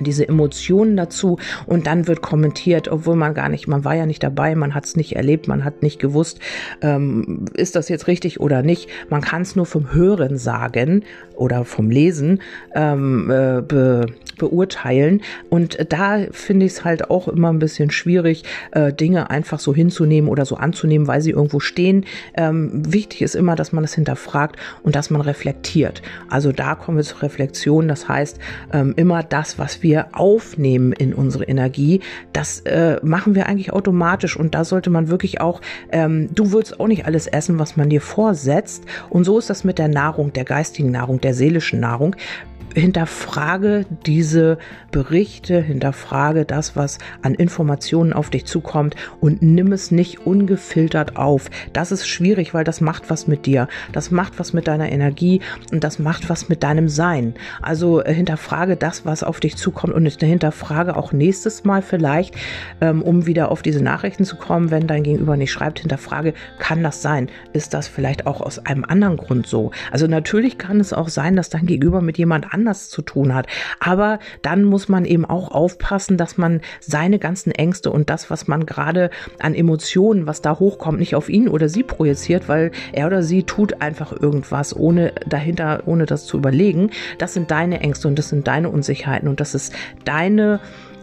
diese 0.00 0.26
Emotionen 0.26 0.96
dazu 0.96 1.38
und 1.66 1.86
dann 1.86 2.08
wird 2.08 2.22
kommentiert, 2.22 2.88
obwohl 2.88 3.14
man 3.14 3.34
gar 3.34 3.48
nicht, 3.48 3.68
man 3.68 3.84
war 3.84 3.94
ja 3.94 4.06
nicht 4.06 4.22
dabei, 4.22 4.54
man 4.54 4.74
hat 4.74 4.86
es 4.86 4.96
nicht 4.96 5.14
erlebt, 5.14 5.48
man 5.48 5.64
hat 5.64 5.82
nicht 5.82 6.00
gewusst, 6.00 6.40
ähm, 6.80 7.44
ist 7.54 7.76
das 7.76 7.88
jetzt 7.88 8.08
richtig 8.08 8.40
oder 8.40 8.62
nicht. 8.62 8.88
Man 9.10 9.20
kann 9.20 9.42
es 9.42 9.54
nur 9.54 9.66
vom 9.66 9.92
Hören 9.92 10.38
sagen 10.38 11.04
oder 11.42 11.64
vom 11.64 11.90
Lesen 11.90 12.40
ähm, 12.74 13.30
äh, 13.30 13.60
be, 13.62 14.06
beurteilen 14.38 15.20
und 15.50 15.78
da 15.92 16.18
finde 16.30 16.66
ich 16.66 16.72
es 16.72 16.84
halt 16.84 17.10
auch 17.10 17.28
immer 17.28 17.52
ein 17.52 17.58
bisschen 17.58 17.90
schwierig, 17.90 18.44
äh, 18.72 18.92
Dinge 18.92 19.30
einfach 19.30 19.58
so 19.58 19.74
hinzunehmen 19.74 20.30
oder 20.30 20.44
so 20.44 20.56
anzunehmen, 20.56 21.06
weil 21.06 21.20
sie 21.20 21.30
irgendwo 21.30 21.60
stehen. 21.60 22.06
Ähm, 22.34 22.70
wichtig 22.92 23.22
ist 23.22 23.34
immer, 23.34 23.56
dass 23.56 23.72
man 23.72 23.82
das 23.82 23.94
hinterfragt 23.94 24.56
und 24.82 24.94
dass 24.96 25.10
man 25.10 25.20
reflektiert. 25.20 26.02
Also 26.28 26.52
da 26.52 26.74
kommen 26.74 26.96
wir 26.96 27.04
zur 27.04 27.22
Reflexion, 27.22 27.88
das 27.88 28.08
heißt 28.08 28.38
ähm, 28.72 28.94
immer 28.96 29.22
das, 29.22 29.58
was 29.58 29.82
wir 29.82 30.08
aufnehmen 30.12 30.92
in 30.92 31.12
unsere 31.12 31.44
Energie, 31.44 32.00
das 32.32 32.60
äh, 32.60 32.98
machen 33.02 33.34
wir 33.34 33.46
eigentlich 33.46 33.72
automatisch 33.72 34.36
und 34.36 34.54
da 34.54 34.64
sollte 34.64 34.90
man 34.90 35.08
wirklich 35.08 35.40
auch, 35.40 35.60
ähm, 35.90 36.28
du 36.34 36.52
würdest 36.52 36.78
auch 36.80 36.86
nicht 36.86 37.06
alles 37.06 37.26
essen, 37.26 37.58
was 37.58 37.76
man 37.76 37.88
dir 37.88 38.00
vorsetzt 38.00 38.84
und 39.10 39.24
so 39.24 39.38
ist 39.38 39.50
das 39.50 39.64
mit 39.64 39.78
der 39.78 39.88
Nahrung, 39.88 40.32
der 40.32 40.44
geistigen 40.44 40.90
Nahrung, 40.90 41.20
der 41.20 41.31
seelischen 41.34 41.80
Nahrung 41.80 42.16
hinterfrage 42.74 43.86
diese 44.06 44.58
Berichte, 44.90 45.60
hinterfrage 45.60 46.44
das, 46.44 46.76
was 46.76 46.98
an 47.22 47.34
Informationen 47.34 48.12
auf 48.12 48.30
dich 48.30 48.44
zukommt 48.44 48.94
und 49.20 49.42
nimm 49.42 49.72
es 49.72 49.90
nicht 49.90 50.26
ungefiltert 50.26 51.16
auf. 51.16 51.50
Das 51.72 51.92
ist 51.92 52.06
schwierig, 52.06 52.54
weil 52.54 52.64
das 52.64 52.80
macht 52.80 53.10
was 53.10 53.26
mit 53.26 53.46
dir. 53.46 53.68
Das 53.92 54.10
macht 54.10 54.38
was 54.38 54.52
mit 54.52 54.68
deiner 54.68 54.90
Energie 54.90 55.40
und 55.72 55.84
das 55.84 55.98
macht 55.98 56.28
was 56.28 56.48
mit 56.48 56.62
deinem 56.62 56.88
Sein. 56.88 57.34
Also 57.60 58.02
äh, 58.02 58.12
hinterfrage 58.12 58.76
das, 58.76 59.04
was 59.04 59.22
auf 59.22 59.40
dich 59.40 59.56
zukommt 59.56 59.94
und 59.94 60.06
hinterfrage 60.06 60.96
auch 60.96 61.12
nächstes 61.12 61.64
Mal 61.64 61.82
vielleicht, 61.82 62.34
ähm, 62.80 63.02
um 63.02 63.26
wieder 63.26 63.50
auf 63.50 63.62
diese 63.62 63.82
Nachrichten 63.82 64.24
zu 64.24 64.36
kommen, 64.36 64.70
wenn 64.70 64.86
dein 64.86 65.02
Gegenüber 65.02 65.36
nicht 65.36 65.52
schreibt, 65.52 65.80
hinterfrage, 65.80 66.34
kann 66.58 66.82
das 66.82 67.02
sein? 67.02 67.28
Ist 67.52 67.74
das 67.74 67.88
vielleicht 67.88 68.26
auch 68.26 68.40
aus 68.40 68.58
einem 68.58 68.84
anderen 68.84 69.16
Grund 69.16 69.46
so? 69.46 69.70
Also 69.90 70.06
natürlich 70.06 70.58
kann 70.58 70.80
es 70.80 70.92
auch 70.92 71.08
sein, 71.08 71.36
dass 71.36 71.50
dein 71.50 71.66
Gegenüber 71.66 72.00
mit 72.00 72.18
jemand 72.18 72.52
anders 72.62 72.88
zu 72.88 73.02
tun 73.02 73.34
hat. 73.34 73.46
Aber 73.80 74.18
dann 74.40 74.64
muss 74.64 74.88
man 74.88 75.04
eben 75.04 75.24
auch 75.24 75.50
aufpassen, 75.50 76.16
dass 76.16 76.38
man 76.38 76.60
seine 76.80 77.18
ganzen 77.18 77.50
Ängste 77.50 77.90
und 77.90 78.08
das, 78.08 78.30
was 78.30 78.46
man 78.46 78.66
gerade 78.66 79.10
an 79.40 79.54
Emotionen, 79.54 80.26
was 80.26 80.42
da 80.42 80.58
hochkommt, 80.58 81.00
nicht 81.00 81.16
auf 81.16 81.28
ihn 81.28 81.48
oder 81.48 81.68
sie 81.68 81.82
projiziert, 81.82 82.48
weil 82.48 82.70
er 82.92 83.06
oder 83.08 83.22
sie 83.22 83.42
tut 83.42 83.82
einfach 83.82 84.12
irgendwas, 84.12 84.74
ohne 84.76 85.12
dahinter, 85.26 85.82
ohne 85.86 86.06
das 86.06 86.26
zu 86.26 86.38
überlegen. 86.38 86.90
Das 87.18 87.34
sind 87.34 87.50
deine 87.50 87.80
Ängste 87.80 88.08
und 88.08 88.18
das 88.18 88.28
sind 88.28 88.46
deine 88.46 88.70
Unsicherheiten 88.70 89.28
und 89.28 89.40
das 89.40 89.54
ist 89.54 89.74
deine 90.04 90.60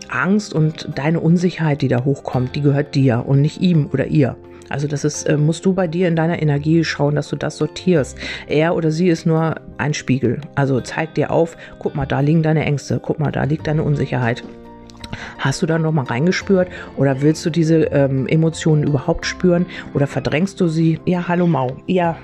Angst 0.07 0.53
und 0.53 0.89
deine 0.95 1.19
Unsicherheit, 1.19 1.81
die 1.81 1.87
da 1.87 2.03
hochkommt, 2.05 2.55
die 2.55 2.61
gehört 2.61 2.95
dir 2.95 3.25
und 3.27 3.41
nicht 3.41 3.61
ihm 3.61 3.89
oder 3.91 4.07
ihr. 4.07 4.37
Also 4.69 4.87
das 4.87 5.03
ist, 5.03 5.23
äh, 5.23 5.37
musst 5.37 5.65
du 5.65 5.73
bei 5.73 5.87
dir 5.87 6.07
in 6.07 6.15
deiner 6.15 6.41
Energie 6.41 6.83
schauen, 6.83 7.15
dass 7.15 7.29
du 7.29 7.35
das 7.35 7.57
sortierst. 7.57 8.17
Er 8.47 8.75
oder 8.75 8.91
sie 8.91 9.09
ist 9.09 9.25
nur 9.25 9.55
ein 9.77 9.93
Spiegel. 9.93 10.41
Also 10.55 10.79
zeig 10.81 11.15
dir 11.15 11.31
auf, 11.31 11.57
guck 11.79 11.95
mal, 11.95 12.05
da 12.05 12.19
liegen 12.19 12.43
deine 12.43 12.65
Ängste, 12.65 12.99
guck 13.01 13.19
mal, 13.19 13.31
da 13.31 13.43
liegt 13.43 13.67
deine 13.67 13.83
Unsicherheit. 13.83 14.43
Hast 15.39 15.61
du 15.61 15.65
da 15.65 15.79
noch 15.79 15.91
mal 15.91 16.05
reingespürt 16.05 16.69
oder 16.97 17.21
willst 17.21 17.45
du 17.45 17.49
diese 17.49 17.85
ähm, 17.85 18.27
Emotionen 18.27 18.83
überhaupt 18.83 19.25
spüren 19.25 19.65
oder 19.93 20.07
verdrängst 20.07 20.59
du 20.61 20.67
sie? 20.67 20.99
Ja, 21.05 21.27
hallo 21.27 21.47
Mau. 21.47 21.77
Ja, 21.87 22.17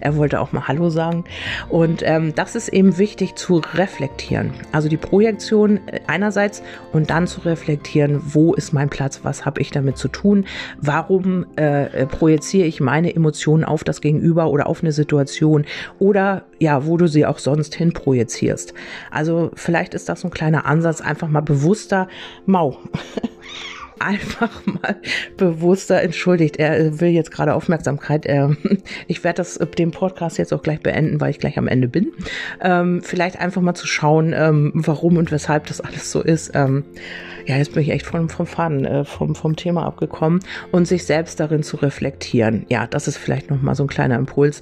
er 0.00 0.16
wollte 0.16 0.40
auch 0.40 0.52
mal 0.52 0.68
Hallo 0.68 0.90
sagen. 0.90 1.24
Und 1.68 2.02
ähm, 2.04 2.34
das 2.34 2.54
ist 2.54 2.68
eben 2.68 2.98
wichtig 2.98 3.36
zu 3.36 3.62
reflektieren. 3.74 4.52
Also 4.72 4.88
die 4.88 4.96
Projektion 4.96 5.80
äh, 5.86 6.00
einerseits 6.06 6.62
und 6.92 7.10
dann 7.10 7.26
zu 7.26 7.40
reflektieren, 7.42 8.20
wo 8.24 8.54
ist 8.54 8.72
mein 8.72 8.90
Platz, 8.90 9.20
was 9.22 9.44
habe 9.44 9.60
ich 9.60 9.70
damit 9.70 9.96
zu 9.96 10.08
tun, 10.08 10.46
warum 10.80 11.46
äh, 11.56 12.02
äh, 12.02 12.06
projiziere 12.06 12.66
ich 12.66 12.80
meine 12.80 13.14
Emotionen 13.14 13.64
auf 13.64 13.84
das 13.84 14.00
Gegenüber 14.00 14.50
oder 14.50 14.66
auf 14.66 14.82
eine 14.82 14.92
Situation 14.92 15.64
oder 15.98 16.44
ja, 16.58 16.86
wo 16.86 16.96
du 16.96 17.06
sie 17.06 17.26
auch 17.26 17.38
sonst 17.38 17.74
hin 17.74 17.92
projizierst. 17.92 18.74
Also 19.10 19.50
vielleicht 19.54 19.94
ist 19.94 20.08
das 20.08 20.20
so 20.20 20.28
ein 20.28 20.32
kleiner 20.32 20.66
Ansatz, 20.66 21.00
einfach 21.00 21.28
mal 21.28 21.40
bewusster, 21.40 22.08
mau. 22.46 22.78
einfach 24.00 24.50
mal 24.66 25.00
bewusster 25.36 26.02
entschuldigt. 26.02 26.56
Er 26.56 27.00
will 27.00 27.10
jetzt 27.10 27.30
gerade 27.30 27.54
Aufmerksamkeit. 27.54 28.26
ich 29.06 29.24
werde 29.24 29.38
das 29.38 29.58
den 29.78 29.90
Podcast 29.90 30.38
jetzt 30.38 30.52
auch 30.52 30.62
gleich 30.62 30.80
beenden, 30.80 31.20
weil 31.20 31.30
ich 31.30 31.38
gleich 31.38 31.58
am 31.58 31.68
Ende 31.68 31.88
bin. 31.88 32.12
Ähm, 32.60 33.02
vielleicht 33.02 33.38
einfach 33.38 33.62
mal 33.62 33.74
zu 33.74 33.86
schauen, 33.86 34.34
ähm, 34.36 34.72
warum 34.74 35.16
und 35.16 35.30
weshalb 35.30 35.66
das 35.66 35.80
alles 35.80 36.10
so 36.10 36.20
ist. 36.22 36.52
Ähm, 36.54 36.84
ja, 37.46 37.56
jetzt 37.56 37.72
bin 37.72 37.82
ich 37.82 37.90
echt 37.90 38.06
vom, 38.06 38.28
vom 38.28 38.46
Faden, 38.46 38.84
äh, 38.84 39.04
vom, 39.04 39.34
vom 39.34 39.56
Thema 39.56 39.84
abgekommen 39.86 40.40
und 40.72 40.86
sich 40.86 41.04
selbst 41.04 41.40
darin 41.40 41.62
zu 41.62 41.76
reflektieren. 41.76 42.66
Ja, 42.68 42.86
das 42.86 43.08
ist 43.08 43.16
vielleicht 43.16 43.50
nochmal 43.50 43.74
so 43.74 43.84
ein 43.84 43.88
kleiner 43.88 44.16
Impuls, 44.16 44.60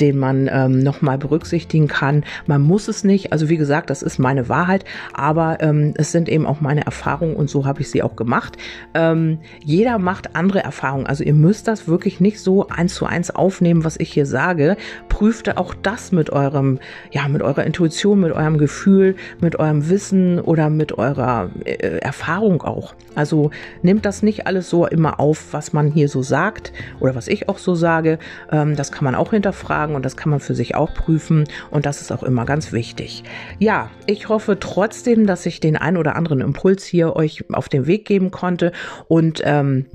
den 0.00 0.18
man 0.18 0.48
ähm, 0.52 0.80
nochmal 0.80 1.18
berücksichtigen 1.18 1.88
kann. 1.88 2.24
Man 2.46 2.62
muss 2.62 2.88
es 2.88 3.04
nicht, 3.04 3.32
also 3.32 3.48
wie 3.48 3.56
gesagt, 3.56 3.90
das 3.90 4.02
ist 4.02 4.18
meine 4.18 4.48
Wahrheit, 4.48 4.84
aber 5.14 5.58
ähm, 5.60 5.94
es 5.96 6.12
sind 6.12 6.28
eben 6.28 6.46
auch 6.46 6.60
meine 6.60 6.84
Erfahrungen 6.84 7.36
und 7.36 7.48
so 7.48 7.64
habe 7.64 7.80
ich 7.80 7.90
sie 7.90 8.02
auch 8.02 8.16
gemacht. 8.16 8.56
Ähm, 8.94 9.38
jeder 9.64 9.98
macht 9.98 10.36
andere 10.36 10.62
Erfahrungen, 10.62 11.06
also 11.06 11.24
ihr 11.24 11.34
müsst 11.34 11.68
das 11.68 11.88
wirklich 11.88 12.20
nicht 12.20 12.40
so 12.40 12.68
eins 12.68 12.94
zu 12.94 13.06
eins 13.06 13.30
aufnehmen, 13.30 13.84
was 13.84 13.98
ich 13.98 14.12
hier 14.12 14.26
sage. 14.26 14.76
Prüfte 15.08 15.58
auch 15.58 15.74
das 15.74 16.12
mit 16.12 16.30
eurem, 16.30 16.78
ja, 17.10 17.28
mit 17.28 17.42
eurer 17.42 17.64
Intuition, 17.64 18.20
mit 18.20 18.32
eurem 18.32 18.58
Gefühl, 18.58 19.16
mit 19.40 19.58
eurem 19.58 19.88
Wissen 19.88 20.40
oder 20.40 20.70
mit 20.70 20.98
eurer 20.98 21.50
äh, 21.64 21.98
Erfahrung 21.98 22.15
auch. 22.22 22.94
Also 23.14 23.50
nehmt 23.82 24.04
das 24.04 24.22
nicht 24.22 24.46
alles 24.46 24.68
so 24.70 24.86
immer 24.86 25.20
auf, 25.20 25.52
was 25.52 25.72
man 25.72 25.90
hier 25.90 26.08
so 26.08 26.22
sagt 26.22 26.72
oder 27.00 27.14
was 27.14 27.28
ich 27.28 27.48
auch 27.48 27.58
so 27.58 27.74
sage. 27.74 28.18
Ähm, 28.50 28.76
das 28.76 28.92
kann 28.92 29.04
man 29.04 29.14
auch 29.14 29.30
hinterfragen 29.30 29.94
und 29.96 30.04
das 30.04 30.16
kann 30.16 30.30
man 30.30 30.40
für 30.40 30.54
sich 30.54 30.74
auch 30.74 30.92
prüfen 30.94 31.44
und 31.70 31.86
das 31.86 32.00
ist 32.00 32.12
auch 32.12 32.22
immer 32.22 32.44
ganz 32.44 32.72
wichtig. 32.72 33.24
Ja, 33.58 33.90
ich 34.06 34.28
hoffe 34.28 34.58
trotzdem, 34.58 35.26
dass 35.26 35.46
ich 35.46 35.60
den 35.60 35.76
ein 35.76 35.96
oder 35.96 36.16
anderen 36.16 36.40
Impuls 36.40 36.84
hier 36.84 37.16
euch 37.16 37.44
auf 37.52 37.68
den 37.68 37.86
Weg 37.86 38.04
geben 38.04 38.30
konnte 38.30 38.72
und 39.08 39.42
ähm, 39.44 39.86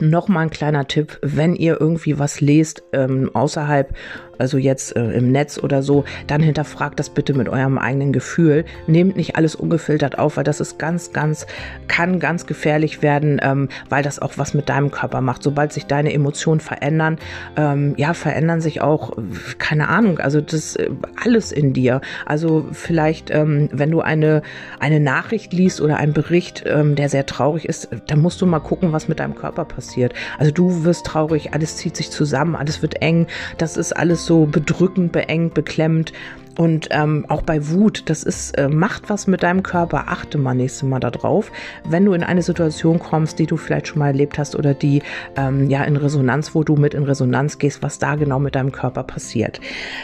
noch 0.00 0.28
mal 0.28 0.40
ein 0.40 0.50
kleiner 0.50 0.88
Tipp, 0.88 1.18
wenn 1.22 1.54
ihr 1.54 1.80
irgendwie 1.80 2.18
was 2.18 2.40
lest 2.40 2.82
ähm, 2.92 3.30
außerhalb 3.32 3.94
also 4.38 4.58
jetzt 4.58 4.96
äh, 4.96 5.12
im 5.12 5.32
Netz 5.32 5.58
oder 5.58 5.82
so, 5.82 6.04
dann 6.26 6.42
hinterfragt 6.42 6.98
das 6.98 7.10
bitte 7.10 7.34
mit 7.34 7.48
eurem 7.48 7.78
eigenen 7.78 8.12
Gefühl. 8.12 8.64
Nehmt 8.86 9.16
nicht 9.16 9.36
alles 9.36 9.54
ungefiltert 9.54 10.18
auf, 10.18 10.36
weil 10.36 10.44
das 10.44 10.60
ist 10.60 10.78
ganz, 10.78 11.12
ganz, 11.12 11.46
kann 11.88 12.20
ganz 12.20 12.46
gefährlich 12.46 13.02
werden, 13.02 13.40
ähm, 13.42 13.68
weil 13.88 14.02
das 14.02 14.20
auch 14.20 14.32
was 14.36 14.54
mit 14.54 14.68
deinem 14.68 14.90
Körper 14.90 15.20
macht. 15.20 15.42
Sobald 15.42 15.72
sich 15.72 15.86
deine 15.86 16.12
Emotionen 16.12 16.60
verändern, 16.60 17.18
ähm, 17.56 17.94
ja, 17.96 18.14
verändern 18.14 18.60
sich 18.60 18.80
auch, 18.80 19.16
keine 19.58 19.88
Ahnung, 19.88 20.18
also 20.18 20.40
das 20.40 20.76
äh, 20.76 20.90
alles 21.22 21.52
in 21.52 21.72
dir. 21.72 22.00
Also 22.24 22.66
vielleicht, 22.72 23.30
ähm, 23.30 23.68
wenn 23.72 23.90
du 23.90 24.00
eine, 24.00 24.42
eine 24.80 25.00
Nachricht 25.00 25.52
liest 25.52 25.80
oder 25.80 25.96
einen 25.96 26.12
Bericht, 26.12 26.64
ähm, 26.66 26.94
der 26.94 27.08
sehr 27.08 27.26
traurig 27.26 27.68
ist, 27.68 27.88
dann 28.06 28.20
musst 28.20 28.40
du 28.40 28.46
mal 28.46 28.60
gucken, 28.60 28.92
was 28.92 29.08
mit 29.08 29.20
deinem 29.20 29.34
Körper 29.34 29.64
passiert. 29.64 30.12
Also 30.38 30.52
du 30.52 30.84
wirst 30.84 31.06
traurig, 31.06 31.54
alles 31.54 31.76
zieht 31.76 31.96
sich 31.96 32.10
zusammen, 32.10 32.56
alles 32.56 32.82
wird 32.82 33.02
eng, 33.02 33.26
das 33.58 33.76
ist 33.76 33.92
alles 33.92 34.25
so 34.26 34.44
bedrückend, 34.46 35.12
beengt, 35.12 35.54
beklemmt. 35.54 36.12
Und 36.56 36.88
ähm, 36.90 37.26
auch 37.28 37.42
bei 37.42 37.68
Wut, 37.68 38.04
das 38.06 38.22
ist, 38.22 38.56
äh, 38.56 38.68
macht 38.68 39.10
was 39.10 39.26
mit 39.26 39.42
deinem 39.42 39.62
Körper. 39.62 40.04
Achte 40.08 40.38
mal 40.38 40.54
nächstes 40.54 40.82
Mal 40.82 41.00
darauf, 41.00 41.52
wenn 41.84 42.04
du 42.04 42.14
in 42.14 42.22
eine 42.22 42.42
Situation 42.42 42.98
kommst, 42.98 43.38
die 43.38 43.46
du 43.46 43.56
vielleicht 43.56 43.88
schon 43.88 43.98
mal 43.98 44.08
erlebt 44.08 44.38
hast 44.38 44.56
oder 44.56 44.74
die 44.74 45.02
ähm, 45.36 45.68
ja 45.68 45.84
in 45.84 45.96
Resonanz, 45.96 46.54
wo 46.54 46.64
du 46.64 46.76
mit 46.76 46.94
in 46.94 47.02
Resonanz 47.02 47.58
gehst, 47.58 47.82
was 47.82 47.98
da 47.98 48.14
genau 48.14 48.38
mit 48.38 48.54
deinem 48.54 48.72
Körper 48.72 49.02
passiert. 49.02 49.60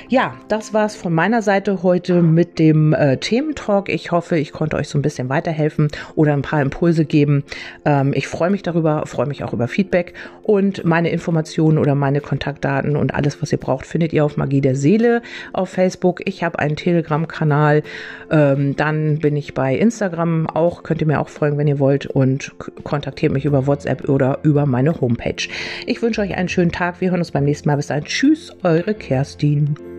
Ja, 0.09 0.35
das 0.49 0.75
war's 0.75 0.95
von 0.95 1.15
meiner 1.15 1.43
Seite 1.43 1.83
heute 1.83 2.23
mit 2.23 2.59
dem 2.59 2.93
äh, 2.93 3.17
Thementalk. 3.17 3.89
Ich 3.89 4.13
hoffe, 4.13 4.37
ich 4.39 4.53
konnte 4.53 4.77
euch 4.77 4.89
so 4.89 4.99
ein 4.99 5.03
bisschen 5.03 5.29
weiterhelfen 5.29 5.89
oder 6.15 6.35
ein 6.35 6.43
paar 6.43 6.61
Impulse 6.61 7.05
geben. 7.05 7.45
Ähm, 7.85 8.13
ich 8.15 8.29
freue 8.29 8.51
mich 8.51 8.63
darüber, 8.63 9.07
freue 9.07 9.27
mich 9.27 9.43
auch 9.43 9.53
über 9.53 9.69
Feedback 9.69 10.13
und 10.43 10.85
meine 10.85 11.11
Informationen 11.11 11.79
oder 11.79 11.95
meine 11.95 12.21
Kontaktdaten 12.21 12.97
und 12.97 13.15
alles, 13.15 13.41
was 13.41 13.53
ihr 13.53 13.59
braucht, 13.59 13.87
findet 13.87 14.13
ihr 14.13 14.25
auf 14.25 14.37
Magie 14.37 14.61
der 14.61 14.77
Seele 14.77 15.23
auf 15.53 15.71
Facebook. 15.71 16.21
Ich 16.27 16.42
habe 16.43 16.59
einen 16.59 16.77
Telegram-Kanal. 16.77 17.83
Ähm, 18.31 18.77
dann 18.77 19.19
bin 19.19 19.37
ich 19.37 19.55
bei 19.55 19.77
Instagram 19.77 20.47
auch. 20.49 20.83
Könnt 20.83 21.01
ihr 21.01 21.07
mir 21.07 21.21
auch 21.21 21.29
folgen, 21.29 21.59
wenn 21.59 21.69
ihr 21.69 21.79
wollt. 21.79 22.07
Und 22.07 22.53
kontaktiert 22.85 23.33
mich 23.33 23.45
über 23.45 23.67
WhatsApp 23.67 24.09
oder 24.09 24.39
über 24.43 24.67
meine 24.67 25.01
Homepage. 25.01 25.49
Ich 25.87 26.03
wünsche 26.03 26.21
euch 26.21 26.35
einen 26.35 26.49
schönen 26.49 26.73
Tag. 26.73 27.01
Wir 27.01 27.11
hören 27.11 27.21
uns 27.21 27.31
beim 27.31 27.45
nächsten 27.45 27.69
Mal. 27.69 27.77
Bis 27.77 27.89
dann. 27.89 28.05
Tschüss, 28.05 28.53
eure 28.63 28.95
Kerstin. 28.95 29.92